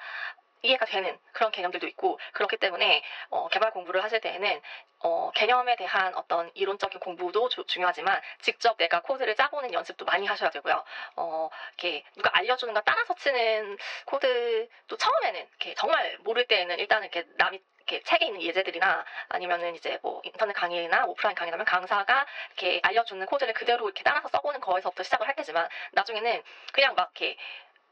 이해가 0.61 0.85
되는 0.85 1.17
그런 1.31 1.51
개념들도 1.51 1.87
있고 1.87 2.19
그렇기 2.33 2.57
때문에 2.57 3.03
어, 3.29 3.47
개발 3.49 3.71
공부를 3.71 4.03
하실 4.03 4.19
때에는 4.21 4.61
어, 5.01 5.31
개념에 5.33 5.75
대한 5.77 6.13
어떤 6.15 6.51
이론적인 6.53 6.99
공부도 6.99 7.49
조, 7.49 7.65
중요하지만 7.65 8.19
직접 8.41 8.77
내가 8.77 9.01
코드를 9.01 9.35
짜보는 9.35 9.73
연습도 9.73 10.05
많이 10.05 10.25
하셔야 10.27 10.49
되고요. 10.49 10.83
어, 11.15 11.49
이렇게 11.69 12.03
누가 12.15 12.31
알려주는 12.33 12.73
거 12.73 12.81
따라서 12.81 13.15
치는 13.15 13.77
코드도 14.05 14.97
처음에는 14.97 15.39
이렇게 15.39 15.73
정말 15.75 16.17
모를 16.21 16.45
때에는 16.47 16.79
일단 16.79 17.03
이렇게 17.03 17.25
남이 17.37 17.61
이렇게 17.89 18.03
책에 18.03 18.27
있는 18.27 18.41
예제들이나 18.43 19.03
아니면은 19.29 19.75
이제 19.75 19.97
뭐 20.03 20.21
인터넷 20.23 20.53
강의나 20.53 21.05
오프라인 21.05 21.35
강의라면 21.35 21.65
강사가 21.65 22.27
이렇게 22.49 22.79
알려주는 22.83 23.25
코드를 23.25 23.53
그대로 23.55 23.85
이렇게 23.85 24.03
따라서 24.03 24.27
써보는 24.27 24.59
거에서부터 24.59 25.01
시작을 25.01 25.27
할 25.27 25.35
테지만 25.35 25.67
나중에는 25.93 26.43
그냥 26.71 26.93
막 26.93 27.11
이렇게 27.15 27.35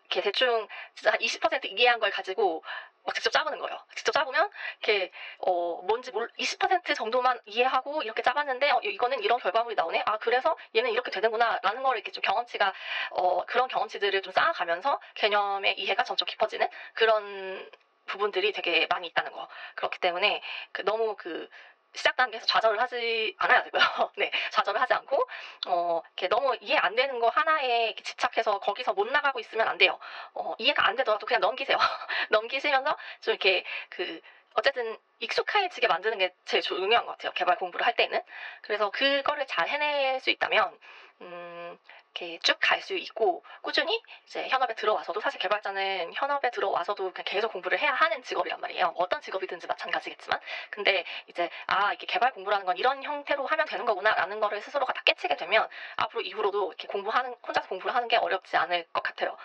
이렇게 0.07 0.21
대충 0.21 0.67
진짜 0.95 1.11
한 1.11 1.19
20% 1.19 1.67
이해한 1.67 1.99
걸 1.99 2.11
가지고 2.11 2.63
막 3.03 3.13
직접 3.13 3.29
짜보는 3.31 3.59
거예요. 3.59 3.77
직접 3.95 4.11
짜보면 4.11 4.49
이렇게 4.81 5.11
어 5.39 5.81
뭔지 5.83 6.11
몰 6.11 6.29
20% 6.37 6.93
정도만 6.93 7.39
이해하고 7.45 8.01
이렇게 8.03 8.21
짜봤는데 8.21 8.69
어, 8.71 8.79
이거는 8.83 9.21
이런 9.21 9.39
결과물이 9.39 9.75
나오네. 9.75 10.03
아 10.05 10.17
그래서 10.17 10.57
얘는 10.75 10.91
이렇게 10.91 11.11
되는구나라는 11.11 11.83
걸 11.83 11.95
이렇게 11.95 12.11
좀 12.11 12.21
경험치가 12.21 12.73
어 13.11 13.45
그런 13.45 13.67
경험치들을 13.67 14.21
좀 14.21 14.33
쌓아가면서 14.33 14.99
개념의 15.15 15.79
이해가 15.79 16.03
점점 16.03 16.25
깊어지는 16.25 16.67
그런 16.93 17.69
부분들이 18.07 18.51
되게 18.53 18.87
많이 18.89 19.07
있다는 19.07 19.31
거. 19.31 19.47
그렇기 19.75 19.99
때문에 19.99 20.41
그 20.71 20.83
너무 20.83 21.15
그 21.17 21.49
시작 21.97 22.15
단계에서 22.15 22.45
좌절을 22.45 22.79
하지 22.79 23.35
않아야 23.39 23.63
되고요. 23.63 23.81
네, 24.17 24.31
좌절을 24.51 24.79
하지 24.79 24.93
않고 24.93 25.27
어, 25.67 26.01
이렇게 26.05 26.27
너무 26.27 26.55
이해 26.61 26.77
안 26.77 26.95
되는 26.95 27.19
거 27.19 27.27
하나에 27.29 27.95
집착해서 27.95 28.59
거기서 28.59 28.93
못 28.93 29.07
나가고 29.07 29.39
있으면 29.39 29.67
안 29.67 29.77
돼요. 29.77 29.99
어, 30.33 30.55
이해가 30.59 30.87
안 30.87 30.95
되더라도 30.95 31.25
그냥 31.25 31.41
넘기세요. 31.41 31.77
넘기시면서 32.29 32.95
좀 33.21 33.33
이렇게 33.33 33.65
그 33.89 34.21
어쨌든 34.53 34.97
익숙해지게 35.19 35.87
만드는 35.87 36.17
게 36.17 36.33
제일 36.45 36.61
중요한 36.63 37.05
것 37.05 37.13
같아요. 37.13 37.31
개발 37.33 37.57
공부를 37.57 37.85
할 37.85 37.95
때는. 37.95 38.21
그래서 38.61 38.89
그거를 38.91 39.45
잘 39.47 39.67
해낼 39.67 40.19
수 40.19 40.29
있다면 40.29 40.77
음, 41.21 41.77
이렇게 42.17 42.39
쭉 42.41 42.57
갈 42.59 42.81
수 42.81 42.95
있고 42.95 43.43
꾸준히 43.62 44.01
이제 44.25 44.47
현업에 44.50 44.74
들어와서도 44.75 45.21
사실 45.21 45.39
개발자는 45.39 46.13
현업에 46.13 46.50
들어와서도 46.51 47.12
그냥 47.13 47.24
계속 47.25 47.51
공부를 47.53 47.79
해야 47.79 47.93
하는 47.93 48.24
직업이란 48.24 48.59
말이에요. 48.59 48.93
어떤 48.97 49.21
직업이든지 49.21 49.67
마찬가지겠지만 49.67 50.39
근데 50.71 51.03
이제 51.27 51.50
아 51.67 51.89
이렇게 51.91 52.05
개발 52.07 52.33
공부라는 52.33 52.65
건 52.65 52.77
이런 52.77 53.03
형태로 53.03 53.45
하면 53.45 53.65
되는 53.67 53.86
거구나라는 53.86 54.39
거를 54.39 54.62
스스로가 54.62 54.93
다 54.93 55.01
깨치게 55.05 55.38
되면 55.38 55.67
앞으로 55.97 56.21
이후로도 56.21 56.67
이렇게 56.67 56.88
공부하는 56.88 57.36
혼자서 57.45 57.67
공부를 57.69 57.95
하는 57.95 58.07
게 58.07 58.17
어렵지 58.17 58.57
않을 58.57 58.86
것 58.93 59.03
같아요. 59.03 59.38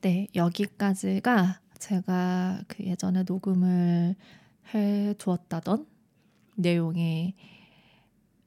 네, 0.00 0.26
여기까지가 0.34 1.60
제가 1.78 2.62
그 2.68 2.84
예전에 2.84 3.22
녹음을 3.26 4.14
해 4.74 5.14
두었다던 5.18 5.86
내용의 6.56 7.34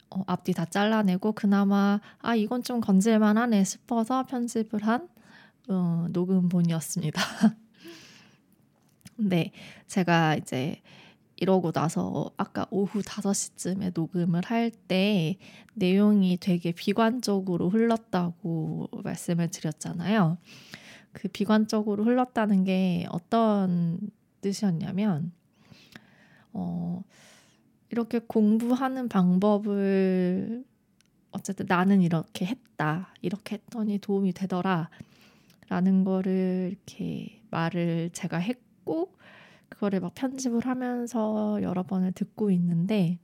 어, 0.10 0.24
앞뒤 0.28 0.54
다 0.54 0.66
잘라내고 0.66 1.34
그나마 1.34 2.00
아 2.20 2.36
이건 2.36 2.64
좀 2.64 2.82
건질만하네 2.82 3.64
싶어서 3.64 4.24
편집을 4.24 4.84
한 4.86 5.08
어, 5.70 6.08
녹음본이었습니다. 6.12 7.22
네, 9.18 9.52
제가 9.88 10.36
이제 10.36 10.82
이러고 11.38 11.72
나서 11.72 12.32
아까 12.38 12.66
오후 12.70 13.02
5시쯤에 13.02 13.92
녹음을 13.94 14.42
할 14.46 14.72
때 14.88 15.38
내용이 15.74 16.38
되게 16.40 16.72
비관적으로 16.72 17.70
흘렀다고 17.70 18.90
말씀을 19.04 19.50
드렸잖아요. 19.50 20.38
그 21.12 21.28
비관적으로 21.28 22.04
흘렀다는 22.06 22.64
게 22.64 23.08
어떤 23.10 24.00
뜻이었냐면 24.42 25.32
어 26.54 27.02
이렇게 27.96 28.20
공부하는 28.20 29.08
방법을 29.08 30.66
어쨌든 31.32 31.66
나는 31.70 32.02
이렇게 32.02 32.46
했다. 32.46 33.14
이렇게 33.22 33.56
했더니 33.56 34.00
도움이 34.00 34.34
되더라. 34.34 34.90
라는 35.70 36.04
거를 36.04 36.72
이렇게 36.74 37.42
말을 37.52 38.10
제가 38.12 38.38
했고 38.38 39.16
그거를 39.70 40.02
막 40.02 40.14
편집을 40.14 40.66
하면서 40.66 41.58
여러 41.62 41.84
번을 41.84 42.12
듣고 42.12 42.52
있는데 42.52 43.18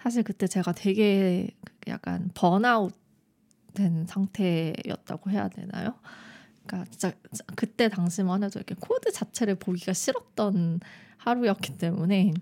사실 0.00 0.24
그때 0.24 0.48
제가 0.48 0.72
되게 0.72 1.56
약간 1.86 2.28
번아웃 2.34 2.92
된 3.74 4.04
상태였다고 4.04 5.30
해야 5.30 5.48
되나요? 5.48 5.94
그러니까 6.66 6.90
진짜 6.90 7.12
그때 7.54 7.88
당시만 7.88 8.42
해도 8.42 8.58
이렇게 8.58 8.74
코드 8.80 9.12
자체를 9.12 9.54
보기가 9.54 9.92
싫었던 9.92 10.80
하루였기 11.24 11.78
때문에 11.78 12.32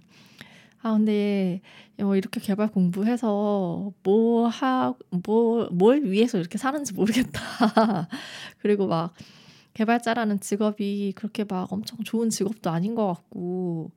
아 0.83 0.93
근데 0.93 1.61
뭐 1.99 2.17
이렇게 2.17 2.41
개발 2.41 2.69
공부해서 2.69 3.93
뭐하뭐뭘 4.03 6.05
위해서 6.05 6.39
이렇게 6.39 6.59
사는지 6.59 6.93
모르겠다. 6.93 7.41
그리고 8.59 8.89
막 8.89 9.15
개발자라는 9.75 10.41
직업이 10.41 11.13
그렇게 11.15 11.45
막 11.45 11.73
엄청 11.73 11.99
좋은 12.05 12.31
직업도 12.31 12.71
아닌 12.71 12.95
것 12.95 13.07
같고 13.07 13.93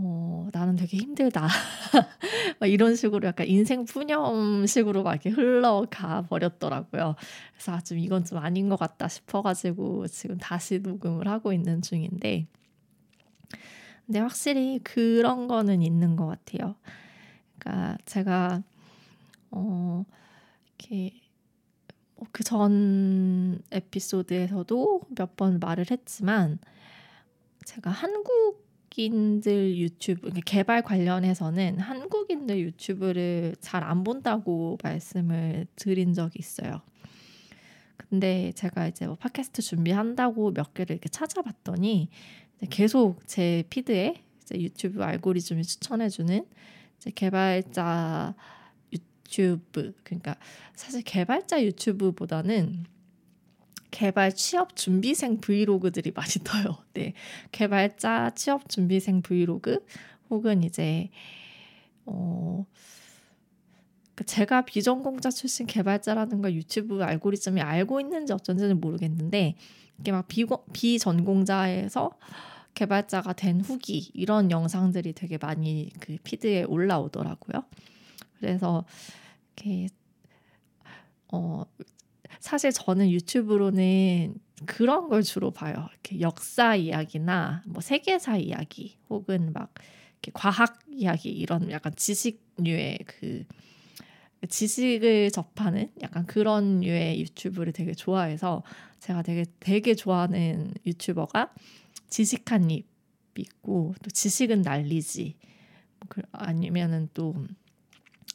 어, 0.00 0.48
나는 0.52 0.76
되게 0.76 0.96
힘들다. 0.96 1.48
막 2.60 2.66
이런 2.68 2.94
식으로 2.94 3.26
약간 3.26 3.48
인생 3.48 3.84
푸념식으로 3.84 5.02
막 5.02 5.12
이렇게 5.12 5.30
흘러가 5.30 6.22
버렸더라고요. 6.22 7.16
그래서 7.52 7.72
아, 7.72 7.80
좀 7.80 7.98
이건 7.98 8.24
좀 8.24 8.38
아닌 8.38 8.68
것 8.68 8.78
같다 8.78 9.08
싶어가지고 9.08 10.06
지금 10.06 10.38
다시 10.38 10.78
녹음을 10.78 11.26
하고 11.26 11.52
있는 11.52 11.82
중인데, 11.82 12.46
근데 14.08 14.20
확실히 14.20 14.80
그런 14.82 15.48
거는 15.48 15.82
있는 15.82 16.16
것 16.16 16.26
같아요. 16.26 16.76
그러니까 17.58 17.98
제가, 18.06 18.62
어, 19.52 20.04
이렇게, 20.78 21.12
뭐 22.16 22.26
그전 22.32 23.60
에피소드에서도 23.72 25.02
몇 25.16 25.36
번 25.36 25.60
말을 25.60 25.86
했지만, 25.90 26.58
제가 27.66 27.90
한국 27.90 28.66
한국인들 28.98 29.76
유튜브 29.78 30.30
개발 30.44 30.82
관련해서는 30.82 31.78
한국인들 31.78 32.58
유튜브를 32.60 33.54
잘 33.60 33.84
안 33.84 34.02
본다고 34.02 34.78
말씀을 34.82 35.66
드린 35.76 36.14
적이 36.14 36.38
있어요. 36.40 36.82
근데 37.96 38.52
제가 38.56 38.88
이제 38.88 39.06
뭐 39.06 39.16
팟캐스트 39.16 39.62
준비한다고 39.62 40.52
몇 40.52 40.74
개를 40.74 40.94
이렇게 40.96 41.08
찾아봤더니 41.10 42.08
계속 42.70 43.26
제 43.26 43.64
피드에 43.70 44.14
유튜브 44.54 45.02
알고리즘이 45.02 45.62
추천해주는 45.62 46.44
개발자 47.14 48.34
유튜브 48.92 49.94
그러니까 50.02 50.36
사실 50.74 51.02
개발자 51.02 51.62
유튜브보다는 51.62 52.86
개발 53.90 54.34
취업 54.34 54.76
준비생 54.76 55.40
브이로그들이 55.40 56.12
많이 56.12 56.30
떠요. 56.44 56.78
네. 56.94 57.14
개발자 57.52 58.30
취업 58.34 58.68
준비생 58.68 59.22
브이로그 59.22 59.84
혹은 60.30 60.62
이제 60.62 61.08
어그 62.04 62.64
제가 64.24 64.62
비전공자 64.62 65.30
출신 65.30 65.66
개발자라는 65.66 66.42
걸 66.42 66.54
유튜브 66.54 67.02
알고리즘이 67.02 67.60
알고 67.60 68.00
있는지 68.00 68.32
어쩐지는 68.32 68.80
모르겠는데 68.80 69.56
이게 69.98 70.12
막 70.12 70.28
비고, 70.28 70.64
비전공자에서 70.72 72.12
개발자가 72.74 73.32
된 73.32 73.60
후기 73.60 74.10
이런 74.14 74.50
영상들이 74.50 75.12
되게 75.12 75.36
많이 75.36 75.90
그 76.00 76.16
피드에 76.22 76.62
올라오더라고요. 76.64 77.64
그래서 78.38 78.84
이렇게 79.56 79.88
어 81.32 81.64
사실 82.40 82.72
저는 82.72 83.10
유튜브로는 83.10 84.36
그런 84.66 85.08
걸 85.08 85.22
주로 85.22 85.50
봐요. 85.50 85.88
이렇게 85.92 86.20
역사 86.20 86.76
이야기나 86.76 87.62
뭐 87.66 87.80
세계사 87.80 88.36
이야기 88.36 88.98
혹은 89.10 89.52
막 89.52 89.74
과학 90.34 90.78
이야기 90.88 91.30
이런 91.30 91.70
약간 91.70 91.92
지식류의 91.96 92.98
그 93.06 93.44
지식을 94.46 95.30
접하는 95.30 95.90
약간 96.02 96.26
그런 96.26 96.80
류의 96.80 97.20
유튜브를 97.20 97.72
되게 97.72 97.92
좋아해서 97.92 98.62
제가 99.00 99.22
되게 99.22 99.44
되게 99.60 99.94
좋아하는 99.94 100.72
유튜버가 100.86 101.52
지식한 102.08 102.70
입 102.70 102.86
있고 103.36 103.94
또 104.02 104.10
지식은 104.10 104.62
날리지 104.62 105.36
뭐그 106.00 106.22
아니면은 106.32 107.08
또 107.14 107.34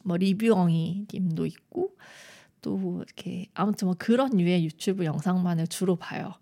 뭐 0.03 0.17
리뷰엉이 0.17 1.07
님도 1.13 1.45
있고 1.45 1.95
또 2.61 3.03
이렇게 3.05 3.47
아무튼 3.53 3.87
뭐 3.87 3.95
그런 3.97 4.31
류의 4.31 4.65
유튜브 4.65 5.05
영상만을 5.05 5.67
주로 5.67 5.95
봐요. 5.95 6.33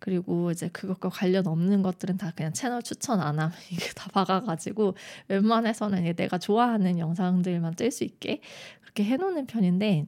그리고 0.00 0.52
이제 0.52 0.68
그것과 0.68 1.08
관련 1.08 1.48
없는 1.48 1.82
것들은 1.82 2.18
다 2.18 2.30
그냥 2.36 2.52
채널 2.52 2.82
추천 2.82 3.20
안 3.20 3.40
하면 3.40 3.52
이게 3.72 3.90
다 3.96 4.08
박아가지고 4.12 4.94
웬만해서는 5.26 6.14
내가 6.14 6.38
좋아하는 6.38 7.00
영상들만 7.00 7.74
뜰 7.74 7.90
수 7.90 8.04
있게 8.04 8.40
그렇게 8.98 9.04
해놓는 9.04 9.46
편인데 9.46 10.06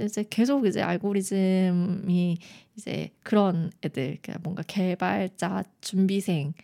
이제 0.00 0.24
계속 0.28 0.66
이제 0.66 0.82
알고리즘이 0.82 2.38
이제 2.76 3.10
그런 3.22 3.70
애들 3.84 4.18
그러니까 4.20 4.38
뭔가 4.42 4.62
개발자 4.66 5.62
준비생 5.80 6.54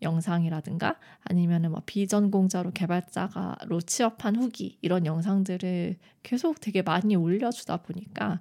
영상이라든가 0.00 0.98
아니면은 1.22 1.72
뭐 1.72 1.82
비전공자로 1.84 2.70
개발자가로 2.70 3.82
취업한 3.82 4.36
후기 4.36 4.78
이런 4.80 5.04
영상들을 5.04 5.96
계속 6.22 6.60
되게 6.60 6.80
많이 6.82 7.14
올려주다 7.14 7.78
보니까 7.78 8.40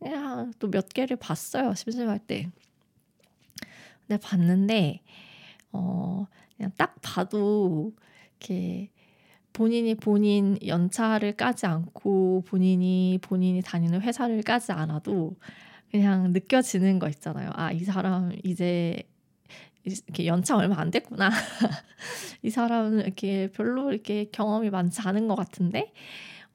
그냥 0.00 0.52
또 0.58 0.68
몇 0.68 0.88
개를 0.88 1.16
봤어요 1.16 1.74
심심할 1.74 2.18
때. 2.18 2.50
근데 4.06 4.20
봤는데 4.20 5.00
어 5.70 6.26
그냥 6.56 6.72
딱 6.76 6.96
봐도 7.02 7.92
이렇게 8.40 8.90
본인이 9.54 9.96
본인 9.96 10.58
연차를 10.66 11.34
까지 11.36 11.66
않고 11.66 12.44
본인이 12.48 13.18
본인이 13.22 13.62
다니는 13.62 14.02
회사를 14.02 14.42
까지 14.42 14.72
않아도 14.72 15.36
그냥 15.92 16.32
느껴지는 16.32 16.98
거 17.00 17.08
있잖아요. 17.10 17.50
아, 17.54 17.72
이 17.72 17.80
사람 17.84 18.32
이제 18.44 19.04
이렇게 19.84 20.26
연차 20.26 20.56
얼마 20.56 20.80
안 20.80 20.90
됐구나. 20.90 21.30
이 22.42 22.50
사람은 22.50 23.00
이렇게 23.00 23.50
별로 23.52 23.92
이렇게 23.92 24.26
경험이 24.32 24.70
많지 24.70 25.00
않은 25.02 25.28
것 25.28 25.34
같은데, 25.36 25.92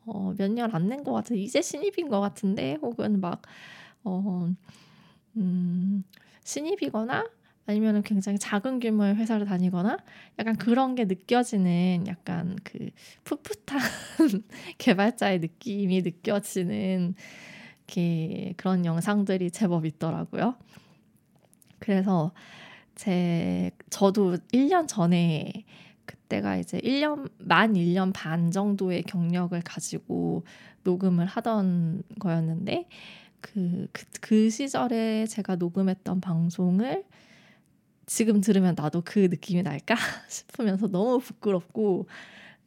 어, 0.06 0.34
몇 0.38 0.52
년 0.52 0.72
안 0.76 0.90
된 0.90 1.04
것 1.04 1.14
같아. 1.14 1.36
이제 1.36 1.62
신입인 1.62 2.10
것 2.10 2.20
같은데, 2.22 2.78
혹은 2.82 3.22
막, 3.22 3.42
어, 4.04 4.50
음, 5.38 6.04
신입이거나 6.44 7.28
아니면 7.70 8.02
굉장히 8.02 8.40
작은 8.40 8.80
규모의 8.80 9.14
회사를 9.14 9.46
다니거나 9.46 10.00
약간 10.40 10.58
그런 10.58 10.96
게 10.96 11.06
느껴지는 11.06 12.06
약간 12.08 12.58
그 12.64 12.90
풋풋한 13.26 13.80
개발자의 14.80 15.38
느낌이 15.38 16.02
느껴지는 16.02 17.14
그런 18.58 18.86
영상들이 18.86 19.52
제법 19.52 19.86
있더라고요. 19.86 20.56
그래서 21.78 22.32
제 22.96 23.70
저도 23.92 24.38
1년 24.52 24.88
전에 24.88 25.64
그때가 26.08 26.58
이제 26.58 26.80
1년 26.80 27.30
만 27.38 27.74
1년 27.74 28.12
반 28.16 28.50
정도의 28.50 29.04
경력을 29.04 29.62
가지고 29.62 30.44
녹음을 30.84 31.28
하던 31.28 32.02
거였는데 32.18 32.88
그, 33.42 33.88
그, 33.92 34.06
그 34.22 34.50
시절에 34.50 35.28
제가 35.28 35.58
녹음했던 35.58 36.20
방송을 36.20 37.04
지금 38.10 38.42
들으면 38.42 38.74
나도 38.76 39.04
그 39.06 39.20
느낌이 39.20 39.62
날까 39.62 39.96
싶으면서 40.28 40.88
너무 40.88 41.20
부끄럽고 41.20 42.08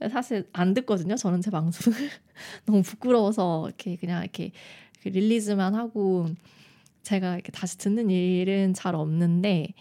사실 0.08 0.48
안 0.52 0.72
듣거든요. 0.72 1.16
저는 1.16 1.40
제 1.40 1.50
방송을 1.50 1.98
너무 2.64 2.82
부끄러워서 2.82 3.66
이렇게 3.66 3.96
그냥 3.96 4.22
이렇게 4.22 4.52
릴리즈만 5.04 5.74
하고 5.74 6.28
제가 7.02 7.34
이렇게 7.34 7.50
다시 7.50 7.76
듣는 7.78 8.08
일은 8.08 8.72
잘 8.72 8.94
없는데 8.94 9.74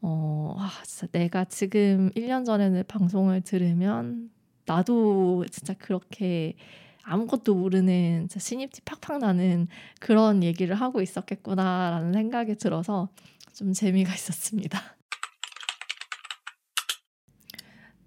어, 0.00 0.54
아, 0.56 0.70
진짜 0.84 1.08
내가 1.10 1.44
지금 1.46 2.10
1년 2.14 2.46
전에는 2.46 2.84
방송을 2.86 3.40
들으면 3.40 4.30
나도 4.66 5.46
진짜 5.50 5.74
그렇게 5.74 6.54
아무것도 7.02 7.56
모르는 7.56 8.28
신입티 8.30 8.82
팍팍 8.82 9.18
나는 9.18 9.66
그런 9.98 10.44
얘기를 10.44 10.76
하고 10.76 11.00
있었겠구나라는 11.02 12.12
생각이 12.12 12.54
들어서 12.54 13.08
좀 13.54 13.72
재미가 13.72 14.12
있었습니다. 14.12 14.80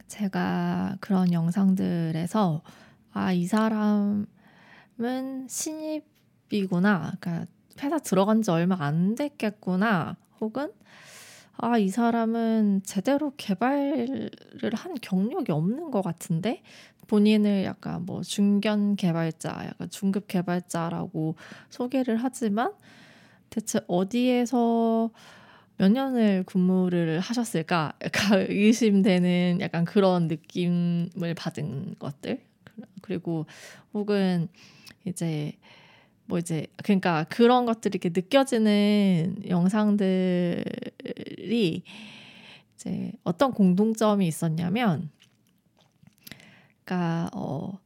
제가 0.08 0.98
그런 1.00 1.32
영상들에서 1.32 2.62
아, 3.14 3.32
이 3.32 3.46
사람은 3.46 4.28
신입이구나. 5.48 7.14
그러니까 7.20 7.52
회사 7.82 7.98
들어간 8.00 8.42
지 8.42 8.52
얼마 8.52 8.76
안 8.80 9.16
됐겠구나. 9.16 10.18
혹은 10.42 10.72
아, 11.56 11.78
이 11.78 11.88
사람은 11.88 12.82
제대로 12.84 13.32
개발을 13.38 14.30
한 14.74 14.96
경력이 14.96 15.54
없는 15.54 15.92
것 15.92 16.02
같은데 16.02 16.62
본인을 17.08 17.64
약간 17.64 18.06
뭐 18.06 18.22
중견 18.22 18.98
개발자, 18.98 19.66
약간 19.66 19.90
중급 19.90 20.28
개발자라고 20.28 21.36
소개를 21.70 22.18
하지만 22.18 22.74
대체 23.50 23.80
어디에서 23.88 25.10
몇 25.78 25.92
년을 25.92 26.44
근무를 26.46 27.20
하셨을까? 27.20 27.94
약간 28.04 28.46
의심되는 28.50 29.60
약간 29.62 29.86
그런 29.86 30.28
느낌을 30.28 31.34
받은 31.36 31.96
것들. 32.00 32.42
그리고 33.02 33.46
혹은 33.94 34.48
이제 35.06 35.54
뭐 36.26 36.38
이제 36.38 36.68
그러니까 36.84 37.26
그런 37.30 37.66
것들이 37.66 38.00
이렇게 38.02 38.10
느껴지는 38.10 39.44
영상들이 39.48 40.64
이제 42.76 43.12
어떤 43.24 43.54
공동점이 43.54 44.28
있었냐면 44.28 45.10
그러니까 46.84 47.30
어 47.34 47.80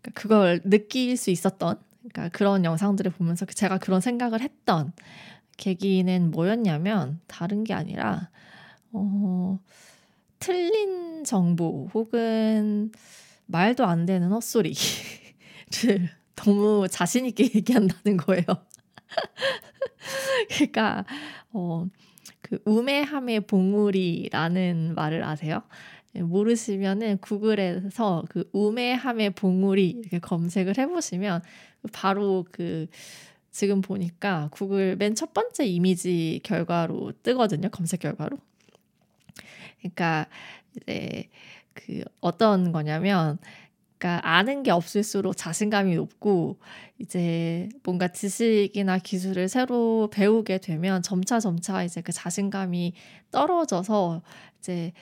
그러니까 0.00 0.20
그걸 0.20 0.60
느낄 0.64 1.16
수 1.16 1.30
있었던 1.30 1.78
그러니까 2.08 2.36
그런 2.36 2.64
영상들을 2.64 3.12
보면서 3.12 3.46
제가 3.46 3.78
그런 3.78 4.00
생각을 4.00 4.40
했던 4.40 4.92
계기는 5.56 6.30
뭐였냐면 6.30 7.20
다른 7.26 7.64
게 7.64 7.74
아니라 7.74 8.30
어 8.92 9.58
틀린 10.38 11.24
정보 11.24 11.88
혹은 11.92 12.92
말도 13.46 13.84
안 13.84 14.06
되는 14.06 14.30
헛소리를 14.30 14.80
너무 16.36 16.86
자신 16.88 17.26
있게 17.26 17.44
얘기한다는 17.44 18.16
거예요. 18.18 18.44
그러니까 20.50 21.04
어, 21.52 21.86
그 22.40 22.60
우매함의 22.64 23.40
봉우리라는 23.42 24.94
말을 24.94 25.24
아세요? 25.24 25.62
예, 26.16 26.22
모르시면은 26.22 27.18
구글에서 27.18 28.24
그 28.28 28.48
우매함의 28.52 29.30
봉우리 29.30 29.90
이렇게 29.90 30.18
검색을 30.18 30.78
해보시면 30.78 31.42
바로 31.92 32.46
그 32.50 32.86
지금 33.50 33.80
보니까 33.80 34.48
구글 34.52 34.96
맨 34.96 35.14
첫 35.14 35.32
번째 35.34 35.66
이미지 35.66 36.40
결과로 36.44 37.12
뜨거든요. 37.22 37.68
검색 37.70 38.00
결과로. 38.00 38.38
그러니까 39.80 40.26
이제 40.76 41.28
그 41.74 42.02
어떤 42.20 42.72
거냐면 42.72 43.38
그러니까 43.98 44.28
아는 44.28 44.62
게 44.62 44.70
없을수록 44.70 45.36
자신감이 45.36 45.94
높고 45.96 46.58
이제 46.98 47.68
뭔가 47.84 48.08
지식이나 48.08 48.98
기술을 48.98 49.48
새로 49.48 50.08
배우게 50.12 50.58
되면 50.58 51.02
점차 51.02 51.40
점차 51.40 51.82
이제 51.84 52.00
그 52.02 52.12
자신감이 52.12 52.94
떨어져서 53.32 54.22
이제 54.60 54.92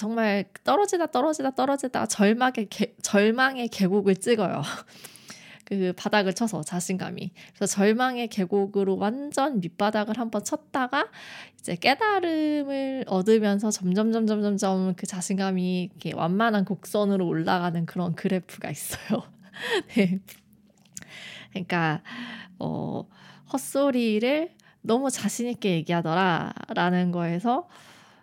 정말 0.00 0.46
떨어지다 0.64 1.08
떨어지다 1.08 1.50
떨어지다 1.50 2.06
절망의 2.06 2.68
개, 2.70 2.94
절망의 3.02 3.68
계곡을 3.68 4.16
찍어요. 4.16 4.62
그 5.66 5.92
바닥을 5.94 6.32
쳐서 6.32 6.62
자신감이 6.62 7.30
그래서 7.54 7.72
절망의 7.74 8.28
계곡으로 8.28 8.96
완전 8.96 9.60
밑바닥을 9.60 10.18
한번 10.18 10.42
쳤다가 10.42 11.06
이제 11.58 11.76
깨달음을 11.76 13.04
얻으면서 13.08 13.70
점점 13.70 14.10
점점 14.10 14.40
점점 14.40 14.94
그 14.94 15.06
자신감이 15.06 15.82
이렇게 15.82 16.14
완만한 16.14 16.64
곡선으로 16.64 17.26
올라가는 17.26 17.84
그런 17.84 18.14
그래프가 18.14 18.70
있어요. 18.70 19.22
네. 19.94 20.18
그러니까 21.50 22.02
어 22.58 23.06
헛소리를 23.52 24.50
너무 24.80 25.10
자신 25.10 25.46
있게 25.46 25.72
얘기하더라라는 25.72 27.12
거에서 27.12 27.68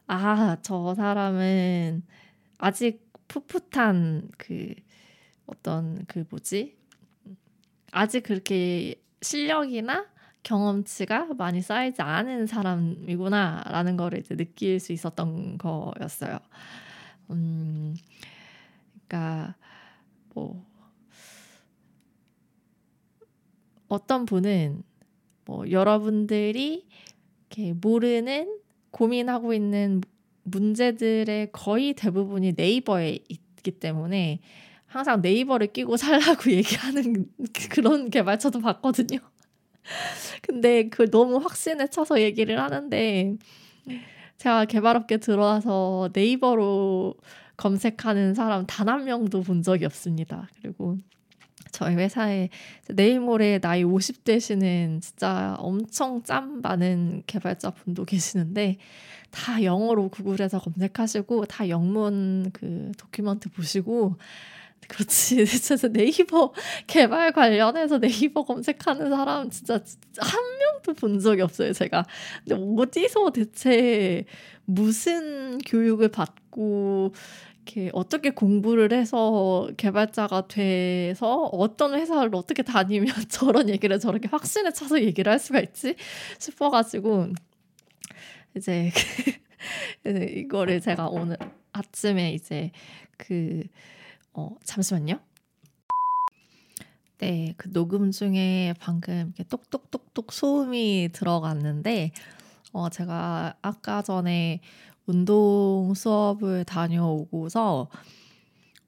아, 0.07 0.57
저 0.61 0.95
사람은 0.95 2.03
아직 2.57 3.11
풋풋한 3.27 4.31
그 4.37 4.73
어떤 5.45 6.05
그 6.07 6.25
뭐지? 6.29 6.77
아직 7.91 8.23
그렇게 8.23 8.95
실력이나 9.21 10.07
경험치가 10.43 11.33
많이 11.33 11.61
쌓이지 11.61 12.01
않은 12.01 12.47
사람이구나라는 12.47 13.97
거를 13.97 14.19
이제 14.19 14.35
느낄 14.37 14.79
수 14.79 14.93
있었던 14.93 15.57
거였어요. 15.57 16.39
음, 17.31 17.95
그러니까 19.07 19.55
뭐 20.33 20.65
어떤 23.89 24.25
분은 24.25 24.83
뭐 25.45 25.69
여러분들이 25.69 26.87
이렇게 27.49 27.73
모르는 27.73 28.59
고민하고 28.97 29.53
있는 29.53 30.01
문제들의 30.43 31.51
거의 31.51 31.93
대부분이 31.93 32.53
네이버에 32.57 33.19
있기 33.29 33.71
때문에 33.71 34.39
항상 34.87 35.21
네이버를 35.21 35.67
끼고 35.67 35.97
살라고 35.97 36.51
얘기하는 36.51 37.27
그런 37.69 38.09
개발처도 38.09 38.59
봤거든요. 38.61 39.19
근데 40.41 40.89
그 40.89 41.09
너무 41.11 41.37
확신에 41.37 41.87
차서 41.87 42.21
얘기를 42.21 42.59
하는데 42.59 43.35
제가 44.37 44.65
개발업계 44.65 45.17
들어와서 45.17 46.09
네이버로 46.13 47.15
검색하는 47.57 48.33
사람 48.33 48.65
단 48.65 48.89
한 48.89 49.05
명도 49.05 49.41
본 49.41 49.61
적이 49.61 49.85
없습니다. 49.85 50.49
그리고 50.61 50.97
저희 51.71 51.95
회사에 51.95 52.49
내일 52.89 53.19
모레 53.19 53.59
나이 53.59 53.83
50대시는 53.83 55.01
진짜 55.01 55.55
엄청 55.59 56.23
짬 56.23 56.61
많은 56.61 57.23
개발자 57.27 57.71
분도 57.71 58.05
계시는데 58.05 58.77
다 59.31 59.63
영어로 59.63 60.09
구글에서 60.09 60.59
검색하시고 60.59 61.45
다 61.45 61.69
영문 61.69 62.49
그 62.53 62.91
도큐먼트 62.97 63.49
보시고 63.49 64.15
그렇지. 64.87 65.45
진짜 65.45 65.87
네이버 65.89 66.53
개발 66.87 67.31
관련해서 67.31 67.99
네이버 67.99 68.43
검색하는 68.43 69.09
사람 69.09 69.49
진짜 69.49 69.81
한 70.17 70.41
명도 70.59 70.93
본 70.93 71.19
적이 71.19 71.41
없어요, 71.41 71.73
제가. 71.73 72.05
근데 72.47 72.81
어디서 72.81 73.31
대체 73.31 74.25
무슨 74.65 75.57
교육을 75.59 76.09
받고 76.09 77.13
이렇게 77.67 77.89
어떻게 77.93 78.29
공부를 78.29 78.93
해서 78.93 79.69
개발자가 79.75 80.47
돼서 80.47 81.43
어떤 81.51 81.95
회사를 81.95 82.33
어떻게 82.33 82.63
다니면 82.63 83.07
저런 83.29 83.69
얘기를 83.69 83.99
저렇게 83.99 84.29
확신에 84.29 84.71
차서 84.71 85.01
얘기를 85.03 85.29
할 85.29 85.37
수가 85.37 85.59
있지 85.59 85.95
싶어가지고 86.39 87.33
이제 88.55 88.91
이거를 90.05 90.79
제가 90.79 91.09
오늘 91.09 91.37
아침에 91.73 92.33
이제 92.33 92.71
그 93.17 93.63
어, 94.33 94.55
잠시만요. 94.63 95.19
네, 97.19 97.55
그 97.57 97.71
녹음 97.73 98.11
중에 98.11 98.75
방금 98.79 99.33
이렇게 99.35 99.43
똑똑똑똑 99.43 100.31
소음이 100.31 101.09
들어갔는데, 101.11 102.11
어, 102.73 102.89
제가 102.89 103.55
아까 103.63 104.03
전에 104.03 104.61
운동 105.07 105.93
수업을 105.95 106.65
다녀오고서 106.65 107.89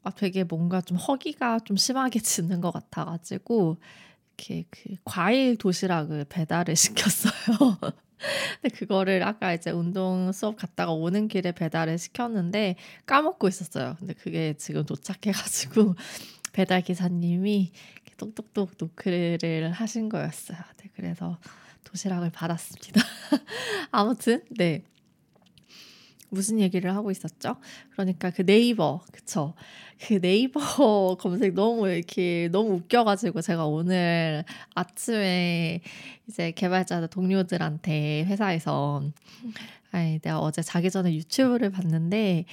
아, 0.03 0.12
되게 0.12 0.43
뭔가 0.43 0.82
좀 0.82 0.97
허기가 0.97 1.60
좀 1.60 1.75
심하게 1.77 2.19
지는 2.21 2.62
것 2.62 2.71
같아가지고, 2.71 3.77
이렇게 4.38 4.65
그 4.69 4.95
과일 5.03 5.58
도시락을 5.58 6.25
배달을 6.29 6.75
시켰어요. 6.77 7.77
근데 8.62 8.75
그거를 8.75 9.23
아까 9.23 9.53
이제 9.53 9.71
운동 9.71 10.32
수업 10.32 10.58
갔다가 10.58 10.91
오는 10.91 11.27
길에 11.27 11.51
배달을 11.53 11.97
시켰는데 11.97 12.75
까먹고 13.05 13.47
있었어요. 13.47 13.95
근데 13.99 14.13
그게 14.13 14.55
지금 14.58 14.86
도착해가지고 14.86 15.95
배달 16.51 16.82
기사님이 16.82 17.71
똑똑똑 18.17 18.71
노크를 18.77 19.71
하신 19.71 20.10
거였어요. 20.10 20.58
네, 20.77 20.89
그래서 20.95 21.38
도시락을 21.86 22.29
받았습니다. 22.32 23.01
아무튼 23.91 24.43
네. 24.58 24.84
무슨 26.29 26.59
얘기를 26.59 26.93
하고 26.95 27.11
있었죠? 27.11 27.55
그러니까 27.91 28.29
그 28.29 28.45
네이버, 28.45 29.01
그쵸? 29.11 29.53
그 29.99 30.19
네이버 30.19 30.59
검색 31.19 31.53
너무 31.53 31.89
이렇게 31.89 32.49
너무 32.51 32.75
웃겨가지고 32.75 33.41
제가 33.41 33.65
오늘 33.65 34.43
아침에 34.75 35.81
이제 36.27 36.51
개발자 36.51 37.07
동료들한테 37.07 38.25
회사에서 38.25 39.03
아니 39.91 40.19
내가 40.19 40.39
어제 40.39 40.61
자기 40.61 40.89
전에 40.89 41.13
유튜브를 41.13 41.71
봤는데 41.71 42.45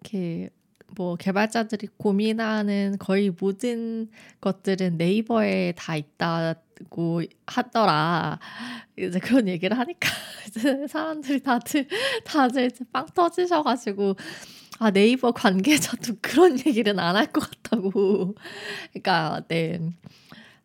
이렇게 0.00 0.50
뭐 0.94 1.16
개발자들이 1.16 1.88
고민하는 1.96 2.96
거의 2.98 3.30
모든 3.30 4.08
것들은 4.40 4.98
네이버에 4.98 5.72
다 5.76 5.96
있다 5.96 6.54
고 6.90 7.22
하더라. 7.46 8.38
이제 8.98 9.18
그런 9.20 9.48
얘기를 9.48 9.78
하니까 9.78 10.08
이제 10.48 10.86
사람들이 10.88 11.40
다들 11.42 11.88
다들 12.24 12.66
이제 12.66 12.84
빵 12.92 13.06
터지셔가지고 13.14 14.16
아 14.80 14.90
네이버 14.90 15.32
관계자도 15.32 16.16
그런 16.22 16.58
얘기는 16.66 16.98
안 16.98 17.16
할 17.16 17.26
것 17.32 17.40
같다고. 17.50 18.34
그러니까 18.92 19.42
네. 19.48 19.80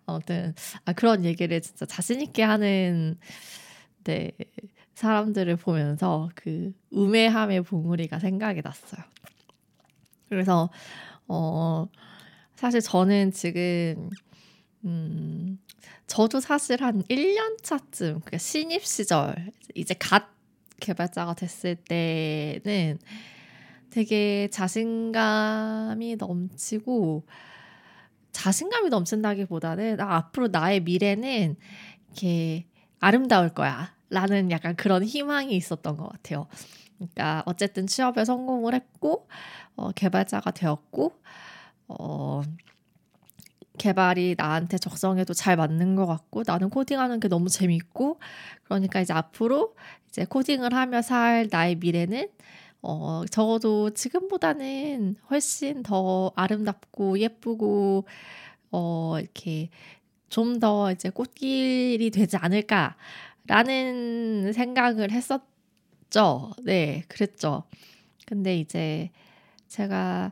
아무튼 0.05 0.53
아 0.85 0.93
그런 0.93 1.25
얘기를 1.25 1.61
진짜 1.61 1.85
자신 1.85 2.21
있게 2.21 2.43
하는 2.43 3.19
네 4.03 4.31
사람들을 4.95 5.57
보면서 5.57 6.29
그 6.35 6.71
우매함의 6.91 7.63
봉우리가 7.63 8.19
생각이 8.19 8.61
났어요. 8.63 9.03
그래서 10.29 10.69
어 11.27 11.87
사실 12.55 12.81
저는 12.81 13.31
지금 13.31 14.09
음 14.87 15.59
저도 16.07 16.39
사실 16.39 16.81
한 16.81 17.03
1년 17.03 17.61
차쯤 17.61 18.21
그러니까 18.21 18.37
신입 18.37 18.85
시절 18.85 19.51
이제 19.75 19.93
갓 19.99 20.29
개발자가 20.79 21.33
됐을 21.33 21.75
때는 21.75 22.99
되게 23.89 24.47
자신감이 24.51 26.15
넘치고 26.15 27.25
자신감이 28.31 28.89
넘친다기보다는 28.89 29.97
나 29.97 30.15
앞으로 30.17 30.47
나의 30.49 30.81
미래는 30.81 31.55
이렇게 32.07 32.67
아름다울 32.99 33.49
거야. 33.49 33.95
라는 34.09 34.51
약간 34.51 34.75
그런 34.75 35.03
희망이 35.03 35.55
있었던 35.55 35.97
것 35.97 36.07
같아요. 36.07 36.47
그러니까 36.97 37.43
어쨌든 37.45 37.87
취업에 37.87 38.23
성공을 38.23 38.73
했고 38.73 39.27
어, 39.75 39.91
개발자가 39.91 40.51
되었고 40.51 41.13
어, 41.89 42.41
개발이 43.77 44.35
나한테 44.37 44.77
적성에도 44.77 45.33
잘 45.33 45.55
맞는 45.55 45.95
것 45.95 46.05
같고 46.05 46.43
나는 46.45 46.69
코딩하는 46.69 47.19
게 47.19 47.27
너무 47.27 47.49
재밌고 47.49 48.19
그러니까 48.63 49.01
이제 49.01 49.13
앞으로 49.13 49.75
이제 50.09 50.25
코딩을 50.25 50.73
하며 50.73 51.01
살 51.01 51.47
나의 51.51 51.75
미래는 51.75 52.29
어, 52.81 53.23
적어도 53.31 53.89
지금보다는 53.91 55.15
훨씬 55.29 55.83
더 55.83 56.31
아름답고 56.35 57.19
예쁘고 57.19 58.05
어, 58.71 59.15
이렇게 59.19 59.69
좀 60.29 60.59
더 60.59 60.91
이제 60.91 61.09
꽃길이 61.09 62.09
되지 62.11 62.37
않을까라는 62.37 64.53
생각을 64.53 65.11
했었죠. 65.11 66.51
네, 66.63 67.03
그랬죠. 67.07 67.63
근데 68.25 68.57
이제 68.59 69.09
제가 69.67 70.31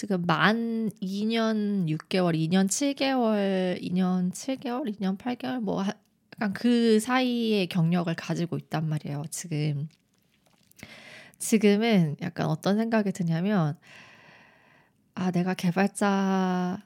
지금 0.00 0.24
만 0.24 0.88
2년 1.02 1.86
6개월, 1.86 2.34
2년 2.34 2.68
7개월, 2.68 3.78
2년 3.82 4.32
7개월, 4.32 4.88
2년 4.98 5.18
8개월 5.18 5.60
뭐 5.60 5.84
약간 5.84 6.54
그 6.54 6.98
사이의 7.00 7.66
경력을 7.66 8.14
가지고 8.14 8.56
있단 8.56 8.88
말이에요. 8.88 9.24
지금 9.28 9.90
지금은 11.38 12.16
약간 12.22 12.46
어떤 12.46 12.78
생각이 12.78 13.12
드냐면 13.12 13.76
아 15.14 15.30
내가 15.32 15.52
개발자를 15.52 16.80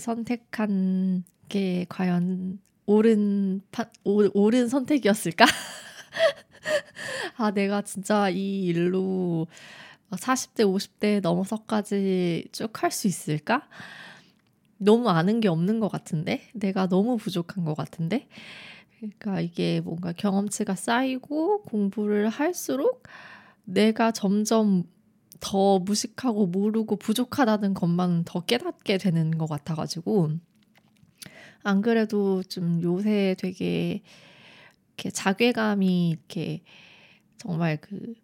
선택한 0.00 1.22
게 1.48 1.86
과연 1.88 2.58
옳은 2.86 3.60
파, 3.70 3.88
오, 4.02 4.28
옳은 4.34 4.66
선택이었을까? 4.66 5.44
아 7.38 7.52
내가 7.52 7.82
진짜 7.82 8.28
이 8.30 8.64
일로 8.64 9.46
40대, 10.16 10.64
50대 10.64 11.20
넘어서까지 11.20 12.48
쭉 12.52 12.82
할 12.82 12.90
수 12.90 13.06
있을까? 13.06 13.68
너무 14.78 15.10
아는 15.10 15.40
게 15.40 15.48
없는 15.48 15.78
것 15.80 15.88
같은데? 15.88 16.42
내가 16.54 16.88
너무 16.88 17.16
부족한 17.16 17.64
것 17.64 17.74
같은데? 17.74 18.28
그러니까 18.98 19.40
이게 19.40 19.80
뭔가 19.80 20.12
경험치가 20.12 20.74
쌓이고 20.74 21.62
공부를 21.62 22.28
할수록 22.28 23.04
내가 23.64 24.12
점점 24.12 24.84
더 25.40 25.78
무식하고 25.78 26.46
모르고 26.46 26.96
부족하다는 26.96 27.74
것만 27.74 28.24
더 28.24 28.40
깨닫게 28.40 28.98
되는 28.98 29.38
것 29.38 29.48
같아가지고 29.48 30.30
안 31.62 31.80
그래도 31.82 32.42
좀 32.42 32.82
요새 32.82 33.36
되게 33.38 34.02
이렇게 34.88 35.10
자괴감이 35.10 36.10
이렇게 36.10 36.62
정말 37.38 37.78
그 37.80 38.14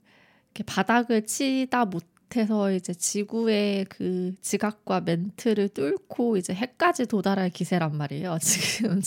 이렇게 0.56 0.64
바닥을 0.64 1.26
치다 1.26 1.84
못해서 1.84 2.72
이제 2.72 2.94
지구의 2.94 3.84
그 3.90 4.34
지각과 4.40 5.02
멘트를 5.02 5.68
뚫고 5.68 6.38
이제 6.38 6.54
해까지 6.54 7.06
도달할 7.06 7.50
기세란 7.50 7.94
말이에요. 7.94 8.38
지금 8.40 9.02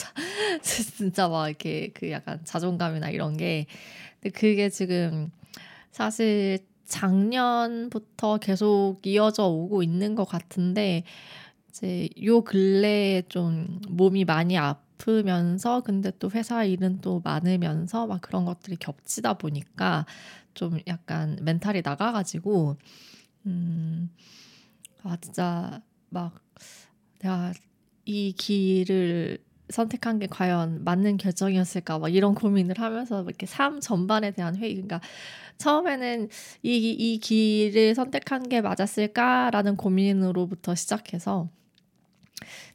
진짜 0.61 1.27
막 1.27 1.49
이렇게 1.49 1.89
그 1.95 2.11
약간 2.11 2.39
자존감이나 2.43 3.09
이런 3.09 3.35
게 3.35 3.65
근데 4.21 4.29
그게 4.39 4.69
지금 4.69 5.31
사실 5.91 6.59
작년부터 6.85 8.37
계속 8.37 8.99
이어져 9.03 9.47
오고 9.47 9.81
있는 9.81 10.13
것 10.13 10.25
같은데 10.25 11.03
이제 11.69 12.09
요 12.23 12.43
근래에 12.43 13.23
좀 13.27 13.79
몸이 13.89 14.25
많이 14.25 14.55
아프면서 14.55 15.81
근데 15.81 16.11
또 16.19 16.29
회사 16.31 16.63
일은 16.63 17.01
또 17.01 17.21
많으면서 17.23 18.05
막 18.05 18.21
그런 18.21 18.45
것들이 18.45 18.75
겹치다 18.75 19.35
보니까 19.35 20.05
좀 20.53 20.79
약간 20.87 21.37
멘탈이 21.41 21.81
나가가지고 21.83 22.77
음, 23.45 24.09
아 25.03 25.17
진짜 25.21 25.81
막 26.09 26.41
내가 27.19 27.53
이 28.05 28.33
길을 28.33 29.39
선택한 29.69 30.19
게 30.19 30.27
과연 30.27 30.83
맞는 30.83 31.17
결정이었을까? 31.17 31.99
막 31.99 32.09
이런 32.09 32.33
고민을 32.33 32.79
하면서 32.79 33.23
이렇게 33.23 33.45
삶 33.45 33.79
전반에 33.79 34.31
대한 34.31 34.55
회의. 34.55 34.73
그러니까 34.73 34.99
처음에는 35.57 36.29
이, 36.63 36.75
이 36.75 37.19
길을 37.19 37.93
선택한 37.93 38.49
게 38.49 38.61
맞았을까라는 38.61 39.75
고민으로부터 39.75 40.73
시작해서 40.73 41.49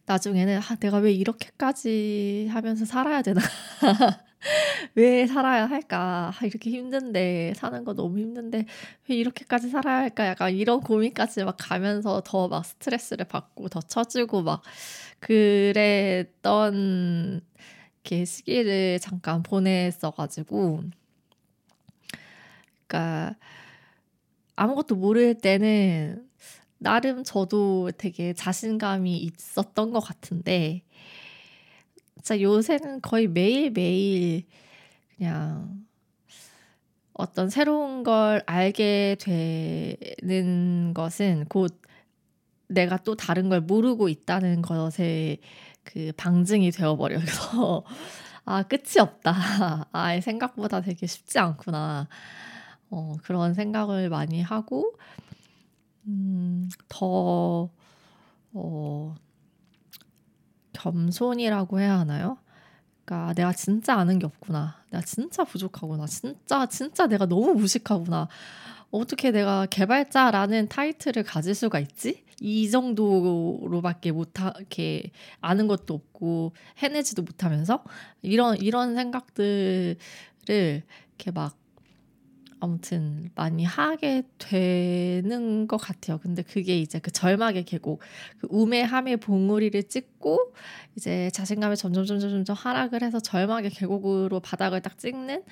나중에는 0.07 0.59
아, 0.59 0.77
내가 0.77 0.99
왜 0.99 1.13
이렇게까지 1.13 2.49
하면서 2.51 2.85
살아야 2.85 3.23
되나 3.23 3.41
왜 4.95 5.27
살아야 5.27 5.67
할까? 5.67 6.33
아, 6.41 6.47
이렇게 6.47 6.71
힘든데, 6.71 7.55
사는 7.57 7.85
거 7.85 7.95
너무 7.95 8.19
힘든데, 8.19 8.67
왜 9.09 9.17
이렇게까지 9.17 9.69
살아야 9.71 9.99
할까? 9.99 10.27
약간 10.27 10.55
이런 10.55 10.81
고민까지 10.81 11.45
막 11.45 11.57
가면서 11.59 12.23
더 12.25 12.49
막 12.49 12.65
스트레스를 12.65 13.27
받고, 13.27 13.69
더 13.69 13.81
처지고, 13.81 14.43
막, 14.43 14.63
그랬던 15.21 16.33
게 18.05 18.25
시기를 18.25 18.99
잠깐 19.01 19.43
보냈어가지고, 19.43 20.83
그니까, 22.89 23.35
아무것도 24.57 24.97
모를 24.97 25.35
때는, 25.35 26.29
나름 26.79 27.25
저도 27.25 27.91
되게 27.97 28.33
자신감이 28.35 29.17
있었던 29.19 29.93
것 29.93 30.01
같은데, 30.01 30.83
진짜 32.25 32.41
요새는 32.41 33.03
거의 33.03 33.29
매일매일 33.29 34.45
그냥 35.15 35.85
어떤 37.13 37.51
새로운 37.51 38.03
걸 38.03 38.43
알게 38.47 39.19
되는 39.21 40.95
것은 40.95 41.45
곧 41.51 41.79
내가 42.67 42.97
또 42.97 43.15
다른 43.15 43.51
걸 43.51 43.61
모르고 43.61 44.09
있다는 44.09 44.63
것에 44.63 45.37
그 45.85 46.13
방증이 46.17 46.71
되어버려서 46.71 47.85
아 48.47 48.63
끝이 48.63 49.01
없다. 49.01 49.89
아 49.93 50.21
생각보다 50.21 50.81
되게 50.81 51.07
쉽지 51.07 51.39
않구나. 51.39 52.09
어, 52.89 53.13
그런 53.23 53.53
생각을 53.53 54.09
많이 54.09 54.41
하고 54.41 54.95
음, 56.07 56.71
더 56.89 57.69
어, 58.55 59.15
겸손이라고 60.75 61.81
해야 61.81 61.99
하나요? 61.99 62.37
그러니까 63.05 63.35
내가 63.35 63.53
진짜 63.53 63.95
아는 63.95 64.19
게 64.19 64.27
없구나. 64.27 64.83
내가 64.91 65.03
진짜 65.05 65.45
부족하구나. 65.45 66.07
진짜 66.07 66.67
진짜 66.67 67.07
내가 67.07 67.27
너무 67.27 67.55
무식하구나. 67.55 68.29
어떻게 68.91 69.31
내가 69.31 69.67
개발자라는 69.67 70.69
타이틀을 70.69 71.25
가질 71.25 71.55
수가 71.55 71.81
있지? 71.81 72.25
이 72.41 72.71
정도로밖에 72.71 74.13
못하 74.13 74.53
게 74.69 75.11
아는 75.41 75.67
것도 75.67 75.95
없고 75.95 76.53
해내지도 76.79 77.23
못하면서 77.23 77.83
이런 78.23 78.57
이런 78.59 78.95
생각들을 78.95 79.97
이렇게 80.47 81.31
막 81.33 81.57
아무튼 82.65 83.31
많이 83.35 83.63
하게 83.63 84.23
되는 84.39 85.69
것 85.69 85.77
같아요. 85.77 86.19
근데 86.19 86.43
그게 86.43 86.79
이제 86.79 86.99
그 86.99 87.11
절망의 87.11 87.65
계곡, 87.65 88.01
그 88.39 88.49
우매함의 88.51 89.19
봉우리를 89.19 89.83
찍고 89.85 90.55
이제 90.97 91.31
자신감이 91.31 91.77
점점 91.77 92.07
점점 92.07 92.31
점점 92.31 92.57
하락을 92.57 93.03
해서 93.03 93.21
절망의 93.21 93.71
계곡으로 93.71 94.41
바닥을 94.41 94.81
딱 94.81 94.99
찍는. 94.99 95.43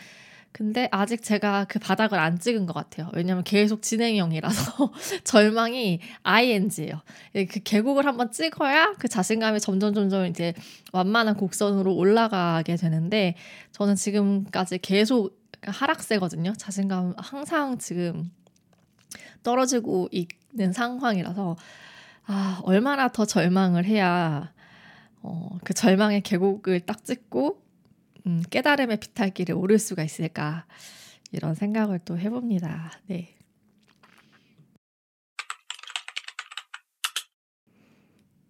근데 0.52 0.86
아직 0.90 1.22
제가 1.22 1.64
그 1.68 1.78
바닥을 1.78 2.18
안 2.18 2.38
찍은 2.38 2.66
것 2.66 2.74
같아요. 2.74 3.10
왜냐면 3.14 3.42
계속 3.42 3.82
진행형이라서 3.82 4.92
절망이 5.24 6.00
ing예요. 6.22 7.00
그 7.32 7.60
계곡을 7.64 8.06
한번 8.06 8.30
찍어야 8.30 8.94
그 8.98 9.08
자신감이 9.08 9.60
점점 9.60 9.94
점점 9.94 10.26
이제 10.26 10.52
완만한 10.92 11.36
곡선으로 11.36 11.94
올라가게 11.94 12.76
되는데 12.76 13.34
저는 13.72 13.96
지금까지 13.96 14.78
계속 14.78 15.41
하락세거든요. 15.62 16.54
자신감 16.54 17.14
항상 17.16 17.78
지금 17.78 18.30
떨어지고 19.42 20.08
있는 20.10 20.72
상황이라서 20.72 21.56
아, 22.26 22.60
얼마나 22.64 23.08
더 23.08 23.24
절망을 23.24 23.84
해야 23.84 24.52
어, 25.22 25.58
그 25.64 25.74
절망의 25.74 26.22
계곡을 26.22 26.80
딱 26.80 27.04
찍고 27.04 27.62
음, 28.26 28.42
깨달음의 28.50 28.98
비탈길에 28.98 29.52
오를 29.52 29.78
수가 29.78 30.02
있을까 30.04 30.66
이런 31.32 31.54
생각을 31.54 32.00
또 32.04 32.18
해봅니다. 32.18 32.92
네. 33.06 33.36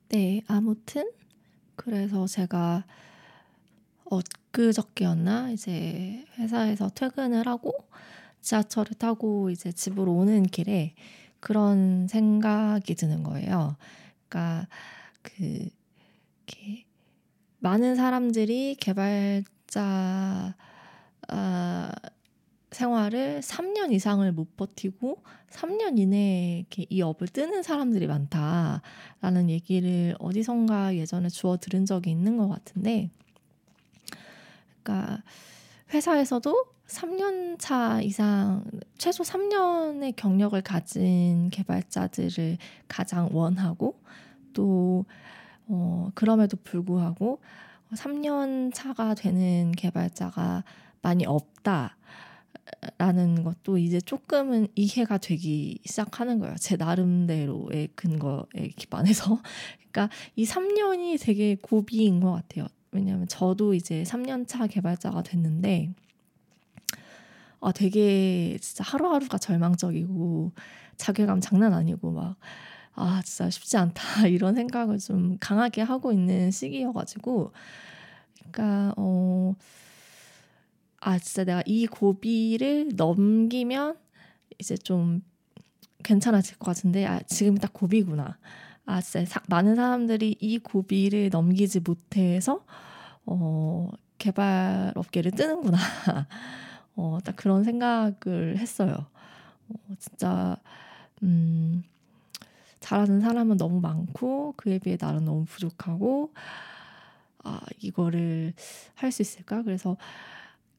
네, 0.08 0.42
아무튼 0.46 1.10
그래서 1.74 2.26
제가 2.26 2.84
엊그저께였나 4.52 5.50
이제 5.50 6.24
회사에서 6.38 6.88
퇴근을 6.90 7.46
하고 7.46 7.72
지하철을 8.42 8.94
타고 8.98 9.50
이제 9.50 9.72
집으로 9.72 10.12
오는 10.12 10.42
길에 10.44 10.94
그런 11.40 12.06
생각이 12.08 12.94
드는 12.94 13.22
거예요. 13.22 13.76
그러니까 14.28 14.68
그 15.22 15.68
이렇게 16.46 16.84
많은 17.58 17.96
사람들이 17.96 18.76
개발자 18.78 20.54
아, 21.28 21.92
생활을 22.70 23.40
3년 23.40 23.92
이상을 23.92 24.30
못 24.32 24.56
버티고 24.56 25.22
3년 25.50 25.98
이내에 25.98 26.58
이렇게 26.58 26.86
이 26.88 27.02
업을 27.02 27.28
뜨는 27.28 27.62
사람들이 27.62 28.06
많다라는 28.06 29.50
얘기를 29.50 30.16
어디선가 30.18 30.96
예전에 30.96 31.28
주워 31.28 31.56
들은 31.58 31.86
적이 31.86 32.10
있는 32.10 32.36
것 32.38 32.48
같은데, 32.48 33.10
그러니까 34.82 35.22
회사에서도 35.92 36.64
3년 36.86 37.58
차 37.58 38.00
이상, 38.02 38.64
최소 38.98 39.22
3년의 39.24 40.14
경력을 40.16 40.60
가진 40.62 41.50
개발자들을 41.50 42.58
가장 42.88 43.28
원하고, 43.32 44.00
또, 44.52 45.04
어, 45.68 46.10
그럼에도 46.14 46.56
불구하고 46.62 47.40
3년 47.94 48.72
차가 48.74 49.14
되는 49.14 49.72
개발자가 49.72 50.64
많이 51.02 51.24
없다. 51.26 51.96
라는 52.96 53.42
것도 53.44 53.78
이제 53.78 54.00
조금은 54.00 54.68
이해가 54.74 55.18
되기 55.18 55.78
시작하는 55.84 56.38
거예요. 56.38 56.54
제 56.56 56.76
나름대로의 56.76 57.88
근거에 57.94 58.68
기반해서. 58.76 59.40
그러니까 59.90 60.08
이 60.36 60.44
3년이 60.44 61.20
되게 61.20 61.56
고비인 61.56 62.20
것 62.20 62.32
같아요. 62.32 62.66
왜냐하면 62.92 63.26
저도 63.26 63.74
이제 63.74 64.04
3년 64.04 64.46
차 64.46 64.66
개발자가 64.66 65.22
됐는데, 65.22 65.94
아, 67.60 67.72
되게 67.72 68.58
진짜 68.60 68.84
하루하루가 68.84 69.38
절망적이고, 69.38 70.52
자괴감 70.98 71.40
장난 71.40 71.72
아니고, 71.72 72.12
막, 72.12 72.36
아, 72.94 73.22
진짜 73.24 73.48
쉽지 73.50 73.76
않다. 73.78 74.02
이런 74.28 74.54
생각을 74.54 74.98
좀 74.98 75.38
강하게 75.40 75.82
하고 75.82 76.12
있는 76.12 76.50
시기여가지고, 76.50 77.52
그러니까, 78.52 78.94
어, 78.96 79.54
아, 81.00 81.18
진짜 81.18 81.44
내가 81.44 81.62
이 81.66 81.86
고비를 81.86 82.90
넘기면 82.94 83.96
이제 84.58 84.76
좀 84.76 85.22
괜찮아질 86.04 86.58
것 86.58 86.66
같은데, 86.66 87.06
아, 87.06 87.20
지금이 87.20 87.58
딱 87.58 87.72
고비구나. 87.72 88.38
아, 88.84 89.00
진짜 89.00 89.24
사, 89.26 89.40
많은 89.48 89.76
사람들이 89.76 90.36
이 90.40 90.58
고비를 90.58 91.30
넘기지 91.30 91.80
못해서, 91.80 92.64
어, 93.26 93.90
개발 94.18 94.92
업계를 94.96 95.32
뜨는구나. 95.32 95.78
어, 96.96 97.18
딱 97.24 97.36
그런 97.36 97.64
생각을 97.64 98.58
했어요. 98.58 99.06
어, 99.70 99.94
진짜, 99.98 100.56
음, 101.22 101.84
잘하는 102.80 103.20
사람은 103.20 103.58
너무 103.58 103.80
많고, 103.80 104.54
그에 104.56 104.78
비해 104.78 104.96
나는 105.00 105.24
너무 105.24 105.44
부족하고, 105.46 106.32
아, 107.44 107.60
이거를 107.80 108.54
할 108.94 109.10
수 109.12 109.22
있을까? 109.22 109.62
그래서, 109.62 109.96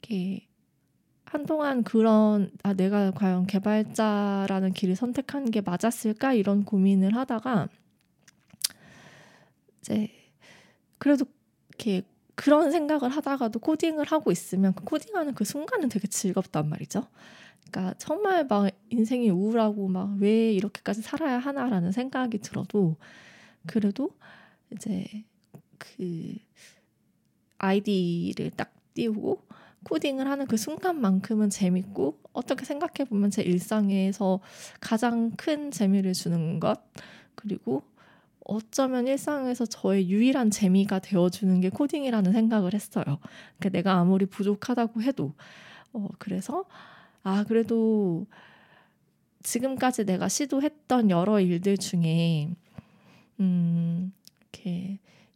이렇게 0.04 0.48
한동안 1.26 1.84
그런 1.84 2.52
아 2.64 2.74
내가 2.74 3.12
과연 3.12 3.48
개발자라는 3.48 4.74
길을 4.74 4.96
선택한 4.98 5.52
게 5.52 5.62
맞았을까 5.62 6.34
이런 6.34 6.66
고민을 6.66 7.16
하다가 7.16 7.70
이제 9.84 10.10
그래도 10.98 11.26
이렇게 11.70 12.04
그런 12.36 12.72
생각을 12.72 13.10
하다가도 13.10 13.60
코딩을 13.60 14.06
하고 14.06 14.32
있으면 14.32 14.74
그 14.74 14.86
코딩하는 14.86 15.36
그 15.36 15.44
순간은 15.44 15.90
되게 15.90 16.08
즐겁단 16.08 16.70
말이죠. 16.70 17.08
그러니까 17.70 17.94
정말 17.98 18.46
막 18.46 18.72
인생이 18.90 19.30
우울하고 19.30 19.88
막 19.90 20.16
왜 20.20 20.54
이렇게까지 20.54 21.02
살아야 21.02 21.38
하나라는 21.38 21.92
생각이 21.92 22.40
들어도 22.40 22.96
그래도 23.68 24.12
이제 24.72 25.06
그 25.78 26.38
아이디를 27.58 28.52
딱 28.52 28.74
띄우고 28.94 29.44
코딩을 29.84 30.28
하는 30.30 30.46
그 30.48 30.56
순간만큼은 30.56 31.50
재밌고 31.50 32.20
어떻게 32.32 32.64
생각해 32.66 33.10
보면 33.10 33.32
제 33.32 33.42
일상에서 33.42 34.40
가장 34.80 35.32
큰 35.32 35.72
재미를 35.72 36.14
주는 36.14 36.60
것 36.60 36.82
그리고 37.36 37.84
어쩌면 38.46 39.08
일상에서 39.08 39.66
저의 39.66 40.10
유일한 40.10 40.50
재미가 40.50 41.00
되어주는 41.00 41.62
게 41.62 41.70
코딩이라는 41.70 42.32
생각을 42.32 42.74
했어요. 42.74 43.04
그러니까 43.58 43.70
내가 43.70 43.94
아무리 43.94 44.26
부족하다고 44.26 45.02
해도 45.02 45.34
어 45.94 46.08
그래서 46.20 46.66
아 47.24 47.44
그래도 47.48 48.26
지금까지 49.44 50.06
내가 50.06 50.28
시도했던 50.28 51.10
여러 51.10 51.40
일들 51.40 51.78
중에 51.78 52.50
음 53.40 54.14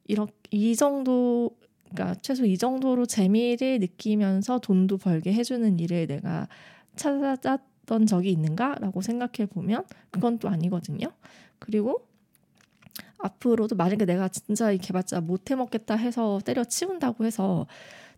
이렇게 0.08 0.44
이 0.52 0.76
정도 0.76 1.52
그러니까 1.90 2.20
최소 2.22 2.46
이 2.46 2.58
정도로 2.58 3.06
재미를 3.06 3.80
느끼면서 3.80 4.60
돈도 4.60 4.98
벌게 4.98 5.34
해주는 5.34 5.80
일을 5.80 6.08
내가 6.08 6.48
찾았던 6.96 8.06
적이 8.06 8.32
있는가라고 8.32 9.02
생각해 9.02 9.48
보면 9.50 9.86
그건 10.10 10.40
또 10.40 10.50
아니거든요. 10.50 11.08
그리고 11.60 12.07
앞으로도 13.20 13.76
만약에 13.76 14.06
내가 14.06 14.28
진짜 14.28 14.72
이 14.72 14.78
개발자 14.78 15.22
못 15.22 15.50
해먹겠다 15.50 15.96
해서 15.96 16.40
때려치운다고 16.46 17.26
해서 17.26 17.68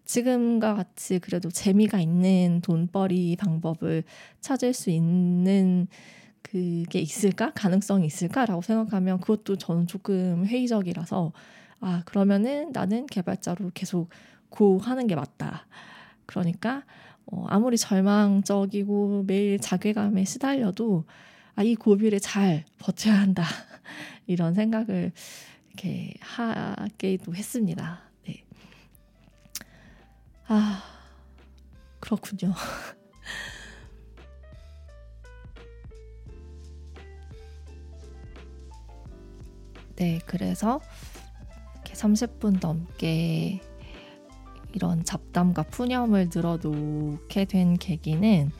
지금과 0.06 0.74
같이 0.74 1.20
그래도 1.20 1.50
재미가 1.50 2.00
있는 2.00 2.62
돈벌이 2.64 3.36
방법을 3.36 4.04
찾을 4.42 4.74
수 4.74 4.90
있는 4.90 5.88
그게 6.42 7.00
있을까? 7.00 7.52
가능성이 7.54 8.08
있을까라고 8.08 8.62
생각하면 8.62 9.20
그것도 9.20 9.58
저는 9.58 9.86
조금 9.88 10.46
회의적이라서 10.46 11.32
아, 11.82 12.02
그러면은 12.06 12.72
나는 12.74 13.06
개발자로 13.06 13.72
계속 13.74 14.10
고하는 14.50 15.08
게 15.08 15.16
맞다. 15.16 15.68
그러니까 16.26 16.84
어, 17.28 17.46
아무리 17.48 17.78
절망적이고 17.78 19.26
매일 19.28 19.60
자괴감에 19.60 20.26
시달려도 20.26 21.06
아, 21.56 21.64
이 21.64 21.76
고비를 21.76 22.20
잘 22.20 22.66
버텨야 22.80 23.14
한다. 23.14 23.44
이런 24.32 24.54
생각을 24.54 25.12
이렇게 25.68 26.13
하기도 26.20 27.34
했습니다. 27.36 28.02
네. 28.26 28.44
아, 30.48 30.84
그렇군요. 32.00 32.54
네, 39.96 40.20
그래서 40.26 40.80
30분 41.84 42.62
넘게 42.62 43.62
이런 44.74 45.04
잡담과 45.04 45.63
푸념을 45.63 46.30
들어놓게 46.30 47.46
된 47.46 47.78
계기는 47.78 48.52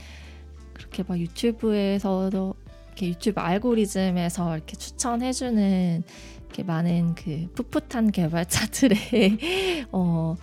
그렇게 0.74 1.04
막 1.04 1.18
유튜브에서도 1.20 2.56
이렇게 3.00 3.08
유튜브 3.08 3.40
알고리즘에서 3.40 4.58
이렇게 4.58 4.76
추천해주는 4.76 6.04
이렇게 6.46 6.64
많은 6.64 7.16
그 7.16 7.48
풋풋한 7.56 8.12
개발자들의 8.12 9.88
어 9.94 10.36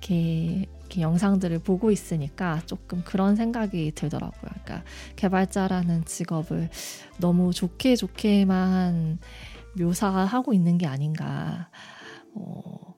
이렇게, 0.00 0.66
이렇게 0.80 1.00
영상들을 1.02 1.58
보고 1.58 1.90
있으니까 1.90 2.62
조금 2.64 3.02
그런 3.04 3.36
생각이 3.36 3.92
들더라고요. 3.94 4.50
그러니까 4.64 4.84
개발자라는 5.16 6.06
직업을 6.06 6.70
너무 7.18 7.52
좋게 7.52 7.96
좋게만 7.96 9.18
묘사하고 9.78 10.54
있는 10.54 10.78
게 10.78 10.86
아닌가. 10.86 11.68
어, 12.34 12.94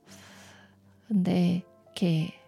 근데 1.08 1.64
이렇게 1.86 2.32
막 2.32 2.39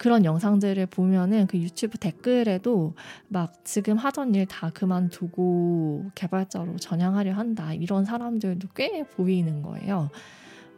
그런 0.00 0.24
영상들을 0.24 0.86
보면은 0.86 1.46
그 1.46 1.58
유튜브 1.58 1.98
댓글에도 1.98 2.94
막 3.28 3.62
지금 3.66 3.98
하던 3.98 4.34
일 4.34 4.46
다 4.46 4.70
그만두고 4.70 6.06
개발자로 6.14 6.76
전향하려 6.76 7.34
한다 7.34 7.74
이런 7.74 8.06
사람들도 8.06 8.68
꽤 8.74 9.04
보이는 9.04 9.60
거예요. 9.60 10.08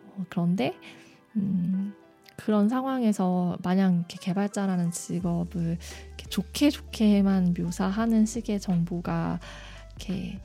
어, 0.08 0.24
그런데 0.28 0.74
음, 1.36 1.94
그런 2.34 2.68
상황에서 2.68 3.58
마냥 3.62 3.98
이렇게 3.98 4.16
개발자라는 4.20 4.90
직업을 4.90 5.78
이렇게 6.08 6.26
좋게 6.28 6.70
좋게만 6.70 7.54
묘사하는 7.56 8.26
식의 8.26 8.58
정보가 8.58 9.38
이렇게 9.90 10.40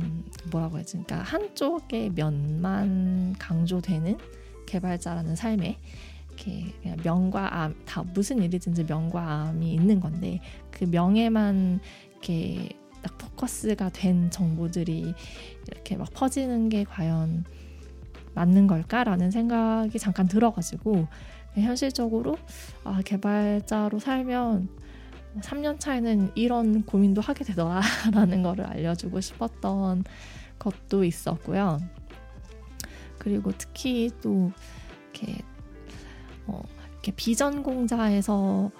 음, 0.00 0.24
뭐라고 0.52 0.76
해야지? 0.76 0.92
그러니까 0.92 1.22
한쪽의 1.22 2.10
면만 2.10 3.34
강조되는 3.40 4.16
개발자라는 4.66 5.34
삶에 5.34 5.80
이렇게 6.34 6.72
그냥 6.82 6.96
명과 7.02 7.62
암, 7.62 7.74
다 7.84 8.02
무슨 8.02 8.42
일이든지 8.42 8.84
명과 8.84 9.48
암이 9.48 9.72
있는 9.72 10.00
건데 10.00 10.40
그 10.70 10.84
명에만 10.84 11.80
이렇게 12.10 12.70
딱 13.02 13.18
포커스가 13.18 13.90
된 13.90 14.30
정보들이 14.30 15.14
이렇게 15.66 15.96
막 15.96 16.12
퍼지는 16.12 16.68
게 16.68 16.84
과연 16.84 17.44
맞는 18.34 18.66
걸까라는 18.66 19.30
생각이 19.30 19.98
잠깐 19.98 20.26
들어가지고 20.26 21.06
현실적으로 21.54 22.36
아, 22.82 23.00
개발자로 23.04 24.00
살면 24.00 24.68
3년 25.40 25.80
차에는 25.80 26.32
이런 26.34 26.82
고민도 26.82 27.20
하게 27.20 27.44
되더라라는 27.44 28.42
거를 28.42 28.66
알려주고 28.66 29.20
싶었던 29.20 30.04
것도 30.58 31.04
있었고요. 31.04 31.78
그리고 33.18 33.52
특히 33.56 34.10
또 34.22 34.52
이렇게, 35.12 35.42
어, 36.46 36.62
이렇게 36.92 37.12
비전공자에서 37.12 38.70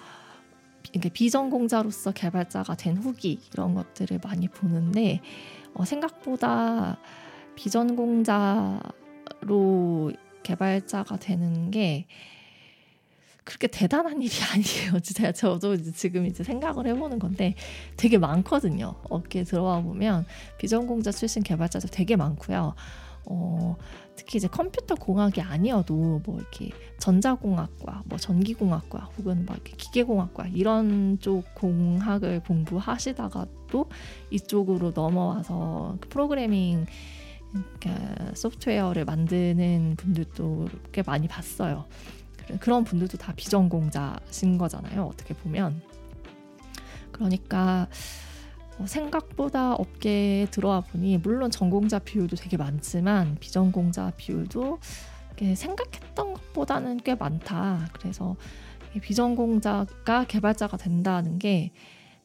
이게 0.93 1.09
비전공자로서 1.09 2.11
개발자가 2.11 2.75
된 2.75 2.97
후기 2.97 3.39
이런 3.51 3.73
것들을 3.73 4.19
많이 4.23 4.47
보는데 4.47 5.21
어, 5.73 5.83
생각보다 5.83 6.99
비전공자로 7.55 8.81
개발자가 10.43 11.17
되는 11.17 11.71
게 11.71 12.05
그렇게 13.43 13.67
대단한 13.67 14.21
일이 14.21 14.33
아니에요. 14.53 14.99
진짜 14.99 15.31
저도 15.31 15.75
이제 15.75 15.91
지금 15.91 16.25
이제 16.25 16.43
생각을 16.43 16.87
해보는 16.87 17.19
건데 17.19 17.55
되게 17.95 18.17
많거든요. 18.17 18.95
어깨 19.09 19.43
들어와 19.43 19.81
보면 19.81 20.25
비전공자 20.57 21.11
출신 21.11 21.43
개발자도 21.43 21.87
되게 21.89 22.15
많고요. 22.15 22.73
어, 23.27 23.77
특히 24.15 24.37
이제 24.37 24.47
컴퓨터 24.47 24.95
공학이 24.95 25.41
아니어도 25.41 26.21
뭐 26.25 26.39
이렇게 26.39 26.69
전자공학과, 26.99 28.03
뭐 28.05 28.17
전기공학과 28.17 29.09
혹은 29.17 29.45
막 29.45 29.55
이렇게 29.55 29.73
기계공학과 29.75 30.47
이런 30.47 31.19
쪽 31.19 31.43
공학을 31.55 32.41
공부하시다가 32.43 33.45
또 33.69 33.89
이쪽으로 34.31 34.91
넘어와서 34.91 35.97
그 35.99 36.09
프로그래밍 36.09 36.85
그러니까 37.79 38.33
소프트웨어를 38.35 39.05
만드는 39.05 39.95
분들도 39.97 40.67
꽤 40.91 41.01
많이 41.03 41.27
봤어요. 41.27 41.85
그런 42.59 42.83
분들도 42.83 43.17
다 43.17 43.33
비전공자신 43.35 44.57
거잖아요. 44.57 45.05
어떻게 45.05 45.33
보면. 45.33 45.81
그러니까 47.11 47.87
어, 47.89 48.24
생각보다 48.85 49.73
업계에 49.73 50.47
들어와 50.47 50.81
보니 50.81 51.17
물론 51.19 51.49
전공자 51.49 51.99
비율도 51.99 52.35
되게 52.35 52.57
많지만 52.57 53.37
비전공자 53.39 54.11
비율도 54.17 54.79
생각했던 55.55 56.33
것보다는 56.33 56.97
꽤 56.97 57.15
많다. 57.15 57.87
그래서 57.93 58.35
비전공자가 59.01 60.25
개발자가 60.25 60.77
된다는 60.77 61.39
게 61.39 61.71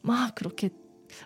막 0.01 0.35
그렇게 0.35 0.69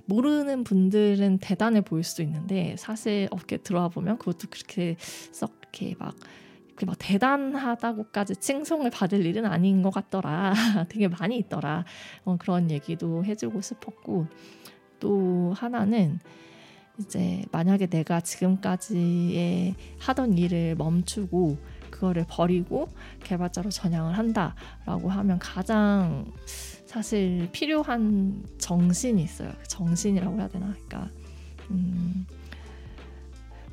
모르는 0.06 0.64
분들은 0.64 1.40
대단해 1.40 1.82
보일 1.82 2.04
수도 2.04 2.24
있는데 2.24 2.76
사실 2.78 3.28
업계 3.32 3.58
들어와 3.58 3.88
보면 3.88 4.18
그것도 4.18 4.48
그렇게 4.50 4.96
썩 5.00 5.62
이렇게 5.62 5.96
막막 6.00 6.98
대단하다고까지 6.98 8.38
칭송을 8.38 8.90
받을 8.90 9.26
일은 9.26 9.46
아닌 9.46 9.82
것 9.82 9.94
같더라. 9.94 10.54
되게 10.90 11.08
많이 11.08 11.38
있더라. 11.38 11.86
어, 12.24 12.38
그런 12.38 12.72
얘기도 12.72 13.24
해주고 13.24 13.62
싶었고 13.62 14.28
또 15.00 15.54
하나는 15.56 16.20
이제 17.00 17.44
만약에 17.52 17.88
내가 17.88 18.22
지금까지의 18.22 19.76
하던 20.00 20.38
일을 20.38 20.76
멈추고 20.76 21.58
그거를 21.90 22.26
버리고 22.28 22.90
개발자로 23.24 23.70
전향을 23.70 24.18
한다라고 24.18 25.10
하면 25.10 25.40
가장 25.40 26.32
사실 26.86 27.50
필요한 27.52 28.46
정신이 28.58 29.22
있어요. 29.22 29.52
정신이라고 29.68 30.38
해야 30.38 30.48
되나? 30.48 30.74
그러니까 30.74 31.10
음, 31.72 32.26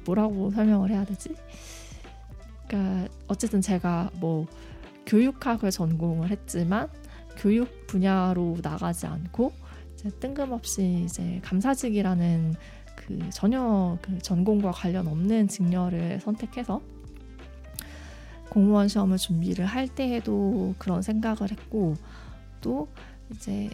뭐라고 0.05 0.51
설명을 0.51 0.91
해야 0.91 1.05
되지? 1.05 1.35
그러니까 2.67 3.09
어쨌든 3.29 3.61
제가 3.61 4.11
뭐 4.15 4.47
교육학을 5.07 5.71
전공을 5.71 6.31
했지만 6.31 6.89
교육 7.37 7.87
분야로 7.87 8.57
나가지 8.63 9.07
않고 9.07 9.53
이제 10.03 10.11
뜬금없이 10.19 11.05
이제 11.05 11.41
감사직이라는 11.45 12.55
그 12.97 13.31
전혀 13.31 13.97
그 14.03 14.19
전공과 14.19 14.73
관련 14.73 15.07
없는 15.07 15.49
직렬을 15.49 16.21
선택해서 16.21 16.81
공무원 18.51 18.89
시험을 18.89 19.17
준비를 19.17 19.65
할 19.65 19.89
때에도 19.89 20.75
그런 20.79 21.03
생각을 21.03 21.51
했고 21.51 21.95
또 22.61 22.89
이제 23.31 23.71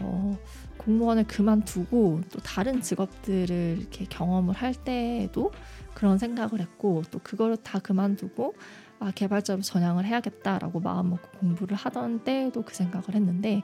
어, 0.00 0.36
공무원을 0.78 1.24
그만두고 1.24 2.22
또 2.32 2.40
다른 2.40 2.80
직업들을 2.80 3.76
이렇게 3.78 4.04
경험을 4.06 4.54
할 4.54 4.74
때에도 4.74 5.52
그런 5.94 6.18
생각을 6.18 6.60
했고 6.60 7.02
또 7.10 7.20
그거를 7.22 7.56
다 7.58 7.78
그만두고 7.78 8.54
아, 8.98 9.10
개발자로 9.14 9.62
전향을 9.62 10.04
해야겠다라고 10.04 10.80
마음먹고 10.80 11.38
공부를 11.38 11.76
하던 11.76 12.24
때에도 12.24 12.62
그 12.62 12.74
생각을 12.74 13.14
했는데 13.14 13.62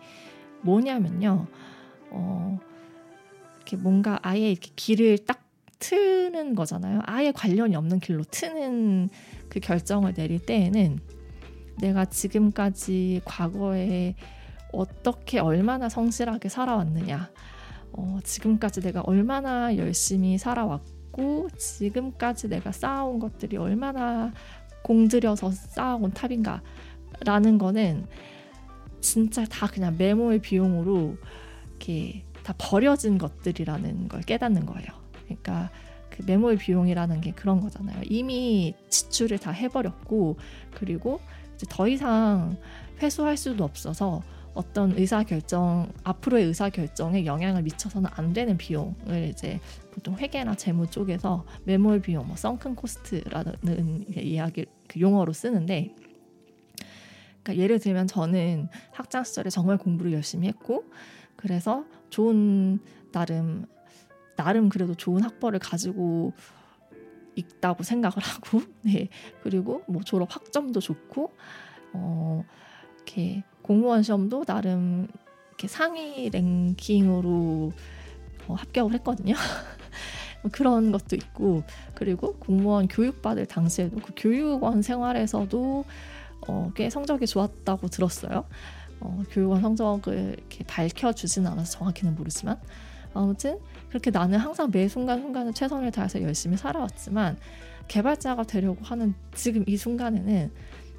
뭐냐면요. 0.63 1.47
어, 2.17 2.59
이렇게 3.57 3.77
뭔가 3.77 4.19
아예 4.23 4.51
이렇게 4.51 4.71
길을 4.75 5.19
딱 5.27 5.43
트는 5.79 6.55
거잖아요. 6.55 7.01
아예 7.05 7.33
관련이 7.33 7.77
없는 7.77 8.01
길로 8.01 8.25
트는 8.25 9.11
그 9.49 9.61
결정을 9.61 10.15
내릴 10.15 10.39
때에는 10.39 10.99
내가 11.81 12.07
지금까지 12.07 13.21
과거에 13.25 14.15
어떻게 14.73 15.39
얼마나 15.39 15.89
성실하게 15.89 16.49
살아왔느냐, 16.49 17.31
어, 17.93 18.19
지금까지 18.25 18.81
내가 18.81 19.03
얼마나 19.03 19.77
열심히 19.77 20.39
살아왔고, 20.39 21.51
지금까지 21.57 22.49
내가 22.49 22.73
쌓아온 22.73 23.19
것들이 23.19 23.59
얼마나 23.59 24.33
공들여서 24.83 25.51
쌓아온 25.51 26.13
탑인가라는 26.13 27.59
거는 27.59 28.07
진짜 29.01 29.45
다 29.45 29.67
그냥 29.67 29.97
메모의 29.99 30.41
비용으로 30.41 31.17
이렇게 31.87 32.25
다 32.43 32.55
버려진 32.59 33.19
것들이라는 33.19 34.09
걸 34.09 34.21
깨닫는 34.23 34.67
거예요. 34.67 34.89
그러니까 35.25 35.71
그 36.11 36.23
매몰 36.27 36.59
비용이라는 36.59 37.21
게 37.21 37.33
그런 37.33 37.61
거잖아요. 37.61 38.01
이미 38.05 38.75
지출을 38.89 39.39
다 39.39 39.53
해버렸고 39.53 40.37
그리고 40.75 41.21
이제 41.55 41.67
더 41.69 41.89
이상 41.89 42.57
회수할 43.01 43.37
수도 43.37 43.65
없어서 43.65 44.23
어떤 44.55 44.93
의사 44.97 45.23
결정 45.23 45.93
앞으로의 46.03 46.47
의사 46.47 46.71
결정에 46.71 47.27
영향을 47.27 47.63
미쳐서는 47.63 48.09
안 48.15 48.33
되는 48.33 48.57
비용을 48.57 49.29
이제 49.31 49.61
보통 49.93 50.17
회계나 50.17 50.55
재무 50.55 50.87
쪽에서 50.87 51.45
매몰 51.65 52.01
비용, 52.01 52.27
뭐 52.27 52.37
sunken 52.37 52.75
cost라는 52.75 54.07
이야기 54.17 54.65
그 54.89 55.01
용어로 55.01 55.33
쓰는데 55.35 55.95
그러니까 57.43 57.63
예를 57.63 57.79
들면 57.79 58.07
저는 58.07 58.69
학창 58.93 59.25
시절에 59.25 59.51
정말 59.51 59.77
공부를 59.77 60.13
열심히 60.13 60.49
했고 60.49 60.85
그래서 61.37 61.85
좋은 62.11 62.81
나름 63.13 63.67
나름 64.37 64.69
그래도 64.69 64.95
좋은 64.95 65.23
학벌을 65.23 65.59
가지고 65.59 66.33
있다고 67.35 67.83
생각을 67.83 68.17
하고 68.19 68.63
네 68.83 69.09
그리고 69.43 69.83
뭐 69.87 70.03
졸업 70.03 70.35
학점도 70.35 70.81
좋고 70.81 71.33
어 71.93 72.45
이렇게 72.97 73.45
공무원 73.63 74.03
시험도 74.03 74.45
나름 74.45 75.09
이렇게 75.51 75.69
상위 75.69 76.29
랭킹으로 76.31 77.73
어, 78.49 78.55
합격을 78.55 78.93
했거든요. 78.95 79.35
그런 80.53 80.93
것도 80.93 81.17
있고 81.17 81.65
그리고 81.95 82.35
공무원 82.35 82.87
교육 82.89 83.23
받을 83.23 83.47
당시에도 83.47 83.97
그 83.97 84.13
교육원 84.17 84.83
생활에서도 84.83 85.85
어, 86.47 86.73
꽤 86.77 86.91
성적이 86.91 87.27
좋았다고 87.27 87.89
들었어요. 87.89 88.45
어, 89.01 89.23
교육원 89.31 89.61
성적을 89.61 90.37
이렇게 90.39 90.65
밝혀주진 90.65 91.47
않아서 91.47 91.79
정확히는 91.79 92.15
모르지만 92.15 92.59
아무튼 93.15 93.59
그렇게 93.89 94.11
나는 94.11 94.39
항상 94.39 94.71
매 94.73 94.89
순간 94.89 95.21
순간에 95.21 95.53
최선을 95.53 95.91
다해서 95.91 96.21
열심히 96.23 96.57
살아왔지만 96.57 97.37
개발자가 97.89 98.45
되려고 98.45 98.85
하는 98.85 99.15
지금 99.35 99.65
이 99.67 99.77
순간에는 99.77 100.51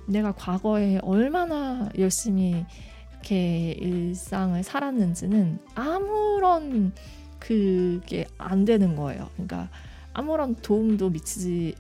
내가 0.08 0.32
과거에 0.32 1.00
얼마나 1.04 1.90
열심히 1.98 2.66
이렇게 3.12 3.72
일상을 3.74 4.62
살았는지는 4.64 5.60
아무런 5.76 6.94
그게 7.40 8.26
안 8.38 8.66
되는 8.66 8.96
거예요. 8.96 9.30
그러니까 9.34 9.70
아무런 10.14 10.56
도움도 10.56 11.10
미치지 11.10 11.76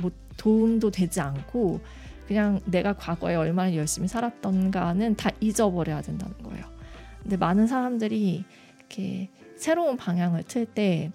뭐 0.00 0.10
도움도 0.36 0.90
되지 0.90 1.20
않고 1.20 1.80
그냥 2.26 2.60
내가 2.64 2.94
과거에 2.94 3.34
얼마나 3.34 3.74
열심히 3.74 4.08
살았던가는 4.08 5.16
다 5.16 5.30
잊어버려야 5.40 6.02
된다는 6.02 6.36
거예요. 6.38 6.64
근데 7.22 7.36
많은 7.36 7.66
사람들이 7.66 8.44
이렇게 8.78 9.30
새로운 9.56 9.96
방향을 9.96 10.44
틀 10.44 10.66
때 10.66 11.12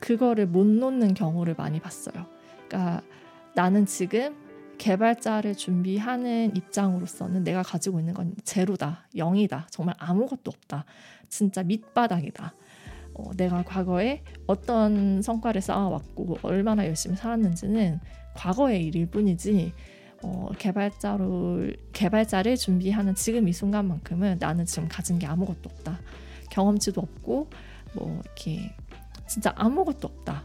그거를 0.00 0.46
못 0.46 0.66
놓는 0.66 1.14
경우를 1.14 1.54
많이 1.56 1.80
봤어요. 1.80 2.26
그러니까 2.68 3.02
나는 3.54 3.86
지금 3.86 4.36
개발자를 4.78 5.54
준비하는 5.54 6.54
입장으로서는 6.54 7.44
내가 7.44 7.62
가지고 7.62 7.98
있는 7.98 8.12
건 8.12 8.34
제로다, 8.44 9.08
영이다, 9.16 9.68
정말 9.70 9.94
아무것도 9.98 10.50
없다, 10.54 10.84
진짜 11.28 11.62
밑바닥이다. 11.62 12.54
어, 13.14 13.30
내가 13.36 13.62
과거에 13.62 14.22
어떤 14.46 15.22
성과를 15.22 15.62
쌓아왔고 15.62 16.38
얼마나 16.42 16.86
열심히 16.86 17.16
살았는지는 17.16 18.00
과거의 18.34 18.84
일일 18.84 19.06
뿐이지 19.06 19.72
어, 20.26 20.48
개발자로 20.58 21.70
개발자를 21.92 22.56
준비하는 22.56 23.14
지금 23.14 23.46
이 23.46 23.52
순간만큼은 23.52 24.38
나는 24.40 24.66
지금 24.66 24.88
가진 24.88 25.20
게 25.20 25.26
아무것도 25.26 25.70
없다. 25.70 26.00
경험치도 26.50 27.00
없고 27.00 27.48
뭐 27.94 28.20
이렇게 28.24 28.74
진짜 29.28 29.52
아무것도 29.54 30.08
없다. 30.08 30.44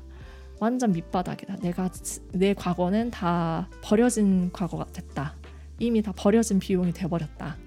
완전 0.59 0.91
밑바닥이다. 0.91 1.55
내가 1.57 1.89
내 2.32 2.53
과거는 2.53 3.09
다 3.09 3.67
버려진 3.82 4.51
과거가 4.51 4.86
됐다. 4.93 5.36
이미 5.79 6.03
다 6.03 6.13
버려진 6.15 6.59
비용이 6.59 6.93
돼버렸다. 6.93 7.57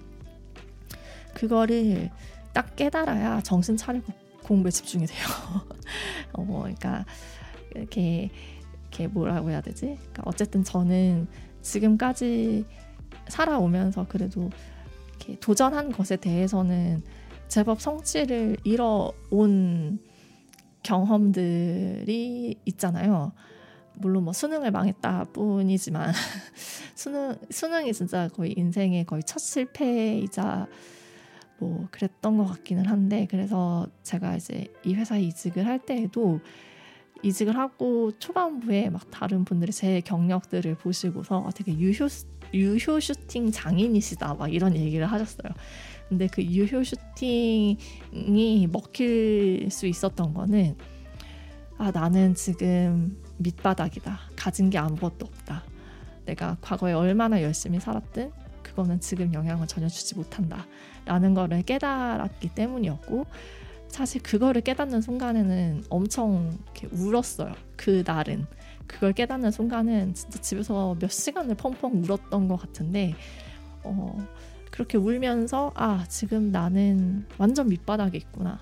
그거를 1.35 2.11
딱 2.53 2.77
깨달아야 2.77 3.41
정신 3.41 3.77
차리고 3.77 4.13
공부에 4.45 4.71
집중이 4.71 5.07
돼요. 5.07 5.27
어, 6.33 6.45
그러니까 6.47 7.05
이렇게 7.75 8.31
이렇게 8.83 9.09
뭐라고 9.09 9.51
해야 9.51 9.61
되지? 9.61 9.97
그러니까 9.99 10.23
어쨌든 10.27 10.63
저는 10.63 11.27
지금까지 11.65 12.65
살아오면서 13.29 14.07
그래도 14.09 14.51
이렇게 15.09 15.39
도전한 15.41 15.91
것에 15.91 16.17
대해서는 16.17 17.03
제법 17.49 17.81
성취를 17.81 18.59
이뤄온 18.65 19.99
경험들이 20.83 22.61
있잖아요. 22.65 23.33
물론 23.97 24.25
뭐 24.25 24.33
수능을 24.33 24.71
망했다 24.71 25.25
뿐이지만 25.33 26.13
수능 26.95 27.37
수능이 27.51 27.93
진짜 27.93 28.29
거의 28.29 28.53
인생의 28.57 29.05
거의 29.07 29.23
첫 29.23 29.39
실패이자 29.39 30.67
뭐 31.59 31.87
그랬던 31.91 32.37
것 32.37 32.45
같기는 32.47 32.87
한데 32.87 33.27
그래서 33.31 33.87
제가 34.03 34.37
이제 34.37 34.73
이 34.85 34.95
회사에 34.95 35.23
이직을 35.23 35.65
할 35.65 35.79
때에도 35.79 36.41
이직을 37.25 37.57
하고 37.57 38.13
초반부에 38.19 38.91
막 38.91 39.11
다른 39.11 39.45
분들이 39.45 39.73
제 39.73 40.01
경력들을 40.03 40.75
보시고서 40.77 41.51
되게 41.55 41.73
유효 41.79 42.07
유효 42.53 43.01
슈팅 43.01 43.51
장인이시다 43.51 44.35
막 44.35 44.53
이런 44.53 44.77
얘기를 44.77 45.07
하셨어요. 45.07 45.53
근데 46.09 46.27
그 46.27 46.43
유효 46.43 46.85
슈팅이 46.85 48.69
먹힐 48.71 49.69
수 49.71 49.87
있었던 49.87 50.35
거는 50.35 50.77
아 51.79 51.91
나는 51.91 52.35
지금 52.35 53.17
밑바닥이다. 53.39 54.21
가진 54.37 54.69
게 54.71 54.79
아무것도 54.79 55.27
없다. 55.27 55.65
내가 56.27 56.57
과거에 56.61 56.93
얼마나 56.93 57.43
열심히 57.43 57.81
살았든 57.81 58.31
그거는 58.63 59.01
지금 59.01 59.33
영향을 59.33 59.67
전혀 59.67 59.89
주지 59.89 60.15
못한다. 60.15 60.67
라는 61.07 61.35
거를 61.35 61.63
깨달았기 61.63 62.51
때문이었고 62.55 63.27
사실 63.89 64.23
그거를 64.23 64.61
깨닫는 64.63 65.01
순간에는 65.01 65.85
엄청 65.89 66.59
울었어요. 66.93 67.53
그 67.77 68.03
날은. 68.07 68.47
그걸 68.87 69.13
깨닫는 69.13 69.51
순간은 69.51 70.15
진짜 70.15 70.41
집에서 70.41 70.97
몇 70.99 71.11
시간을 71.11 71.55
펑펑 71.55 72.03
울었던 72.03 72.49
것 72.49 72.57
같은데 72.57 73.15
어, 73.83 74.19
그렇게 74.71 74.99
울면서 74.99 75.73
아 75.75 76.05
지금 76.09 76.51
나는 76.51 77.25
완전 77.39 77.69
밑바닥에 77.69 78.19
있구나. 78.19 78.61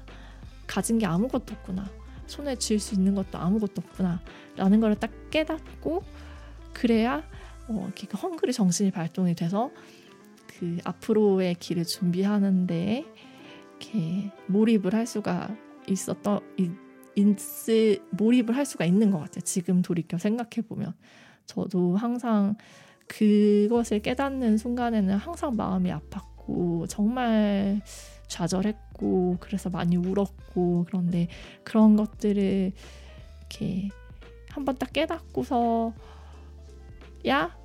가진 0.66 0.98
게 0.98 1.06
아무것도 1.06 1.54
없구나. 1.54 1.88
손에 2.26 2.56
쥘 2.56 2.78
수 2.78 2.94
있는 2.94 3.14
것도 3.14 3.38
아무것도 3.38 3.74
없구나. 3.84 4.20
라는 4.56 4.80
걸 4.80 4.94
딱 4.94 5.10
깨닫고 5.30 6.02
그래야 6.72 7.22
어, 7.68 7.82
이렇게 7.86 8.06
그 8.06 8.16
헝그리 8.18 8.52
정신이 8.52 8.90
발동이 8.90 9.34
돼서 9.34 9.70
그 10.46 10.78
앞으로의 10.84 11.54
길을 11.56 11.84
준비하는데 11.84 13.04
이렇게 13.82 14.30
몰입을 14.46 14.94
할 14.94 15.06
수가 15.06 15.54
있었던 15.88 16.40
인스 17.16 18.02
몰입을 18.12 18.56
할 18.56 18.64
수가 18.64 18.84
있는 18.84 19.10
것 19.10 19.18
같아요. 19.18 19.40
지금 19.40 19.82
돌이켜 19.82 20.18
생각해 20.18 20.66
보면 20.68 20.94
저도 21.46 21.96
항상 21.96 22.54
그것을 23.08 24.00
깨닫는 24.00 24.56
순간에는 24.56 25.16
항상 25.16 25.56
마음이 25.56 25.90
아팠고 25.90 26.88
정말 26.88 27.82
좌절했고 28.28 29.38
그래서 29.40 29.68
많이 29.68 29.96
울었고 29.96 30.84
그런데 30.86 31.28
그런 31.64 31.96
것들을 31.96 32.72
이렇게 33.40 33.88
한번 34.48 34.78
딱 34.78 34.92
깨닫고서 34.92 35.92
야 37.26 37.56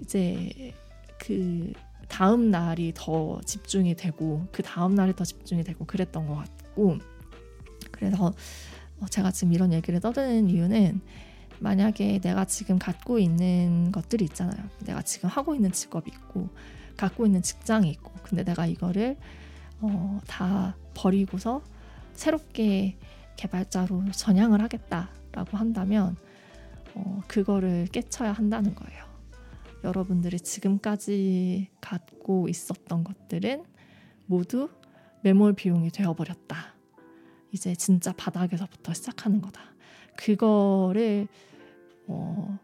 이제 0.00 0.72
그 1.18 1.72
다음 2.08 2.50
날이 2.50 2.92
더 2.94 3.40
집중이 3.44 3.94
되고 3.94 4.46
그 4.52 4.62
다음 4.62 4.94
날이 4.94 5.14
더 5.14 5.24
집중이 5.24 5.64
되고 5.64 5.84
그랬던 5.84 6.26
것 6.26 6.36
같고 6.36 6.98
그래서 7.90 8.32
제가 9.10 9.30
지금 9.30 9.52
이런 9.52 9.72
얘기를 9.72 10.00
떠드는 10.00 10.48
이유는 10.48 11.00
만약에 11.58 12.20
내가 12.20 12.44
지금 12.44 12.78
갖고 12.78 13.18
있는 13.18 13.90
것들이 13.92 14.24
있잖아요. 14.26 14.62
내가 14.84 15.02
지금 15.02 15.28
하고 15.28 15.54
있는 15.54 15.72
직업이 15.72 16.10
있고 16.10 16.48
갖고 16.96 17.26
있는 17.26 17.42
직장이 17.42 17.90
있고 17.90 18.12
근데 18.22 18.44
내가 18.44 18.66
이거를 18.66 19.16
어, 19.80 20.20
다 20.26 20.76
버리고서 20.94 21.62
새롭게 22.14 22.96
개발자로 23.36 24.10
전향을 24.12 24.62
하겠다라고 24.62 25.56
한다면 25.56 26.16
어, 26.94 27.20
그거를 27.26 27.86
깨쳐야 27.92 28.32
한다는 28.32 28.74
거예요. 28.74 29.05
여러분들이 29.84 30.40
지금까지 30.40 31.68
갖고 31.80 32.48
있었던 32.48 33.04
것들은 33.04 33.64
모두 34.26 34.68
매몰 35.22 35.54
비용이 35.54 35.90
되어버렸다. 35.90 36.74
이제 37.52 37.74
진짜 37.74 38.12
바닥에서부터 38.12 38.92
시작하는 38.92 39.40
거다. 39.40 39.60
그거를 40.16 41.28
어, 42.06 42.58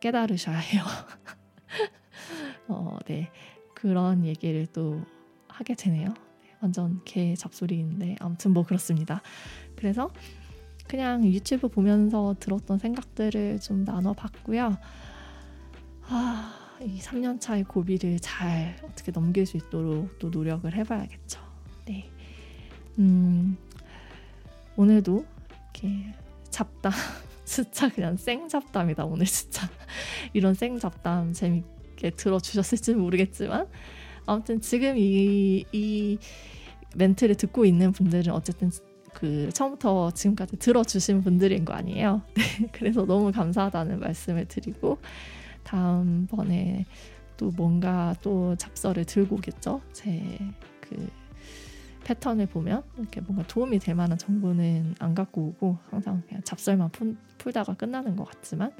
깨달으셔야 0.00 0.56
해요. 0.56 0.82
어, 2.68 2.98
네. 3.06 3.30
그런 3.74 4.24
얘기를 4.24 4.66
또 4.66 5.02
하게 5.48 5.74
되네요. 5.74 6.08
네, 6.08 6.56
완전 6.60 7.02
개 7.04 7.34
잡소리인데 7.34 8.16
아무튼 8.20 8.52
뭐 8.52 8.64
그렇습니다. 8.64 9.20
그래서 9.76 10.10
그냥 10.88 11.24
유튜브 11.24 11.68
보면서 11.68 12.34
들었던 12.40 12.78
생각들을 12.78 13.60
좀 13.60 13.84
나눠봤고요. 13.84 14.76
아, 16.08 16.52
이 16.80 16.98
3년 17.00 17.40
차의 17.40 17.64
고비를 17.64 18.18
잘 18.20 18.76
어떻게 18.82 19.10
넘길 19.10 19.46
수 19.46 19.56
있도록 19.56 20.18
또 20.18 20.28
노력을 20.28 20.72
해봐야겠죠. 20.72 21.40
네. 21.86 22.10
음, 22.98 23.56
오늘도 24.76 25.24
이렇게 25.50 26.14
잡담, 26.50 26.92
진짜 27.44 27.88
그냥 27.88 28.16
생 28.16 28.48
잡담이다, 28.48 29.04
오늘 29.06 29.26
진짜. 29.26 29.68
이런 30.34 30.54
생 30.54 30.78
잡담 30.78 31.32
재밌게 31.32 32.10
들어주셨을지 32.10 32.94
모르겠지만, 32.94 33.66
아무튼 34.26 34.60
지금 34.60 34.98
이, 34.98 35.64
이 35.72 36.18
멘트를 36.96 37.34
듣고 37.36 37.64
있는 37.64 37.92
분들은 37.92 38.32
어쨌든 38.32 38.70
그 39.14 39.50
처음부터 39.52 40.10
지금까지 40.10 40.58
들어주신 40.58 41.22
분들인 41.22 41.64
거 41.64 41.72
아니에요. 41.72 42.22
네, 42.34 42.42
그래서 42.72 43.06
너무 43.06 43.32
감사하다는 43.32 44.00
말씀을 44.00 44.46
드리고, 44.46 44.98
다음번에 45.64 46.84
또 47.36 47.50
뭔가 47.50 48.14
또 48.22 48.54
잡서를 48.56 49.04
들고 49.04 49.36
오겠죠. 49.36 49.80
제 49.92 50.38
그 50.80 51.10
패턴을 52.04 52.46
보면 52.46 52.82
이렇게 52.98 53.20
뭔가 53.22 53.46
도움이 53.46 53.78
될 53.78 53.94
만한 53.94 54.18
정보는 54.18 54.94
안 54.98 55.14
갖고 55.14 55.48
오고 55.48 55.78
항상 55.90 56.22
그냥 56.28 56.42
잡설만 56.42 56.90
풀, 56.90 57.16
풀다가 57.38 57.74
끝나는 57.74 58.14
것 58.16 58.24
같지만 58.24 58.72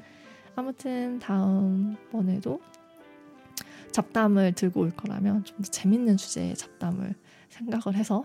아무튼 0.55 1.19
다음번에도 1.19 2.61
잡담을 3.91 4.53
들고 4.53 4.81
올 4.81 4.91
거라면 4.91 5.43
좀 5.43 5.57
더 5.57 5.63
재밌는 5.63 6.17
주제의 6.17 6.55
잡담을 6.55 7.15
생각을 7.49 7.97
해서 7.97 8.23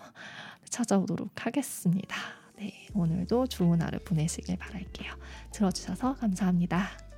찾아오도록 0.68 1.46
하겠습니다. 1.46 2.16
네, 2.56 2.86
오늘도 2.94 3.46
좋은 3.46 3.80
하루 3.80 3.98
보내시길 4.00 4.56
바랄게요. 4.58 5.12
들어주셔서 5.52 6.16
감사합니다. 6.16 7.09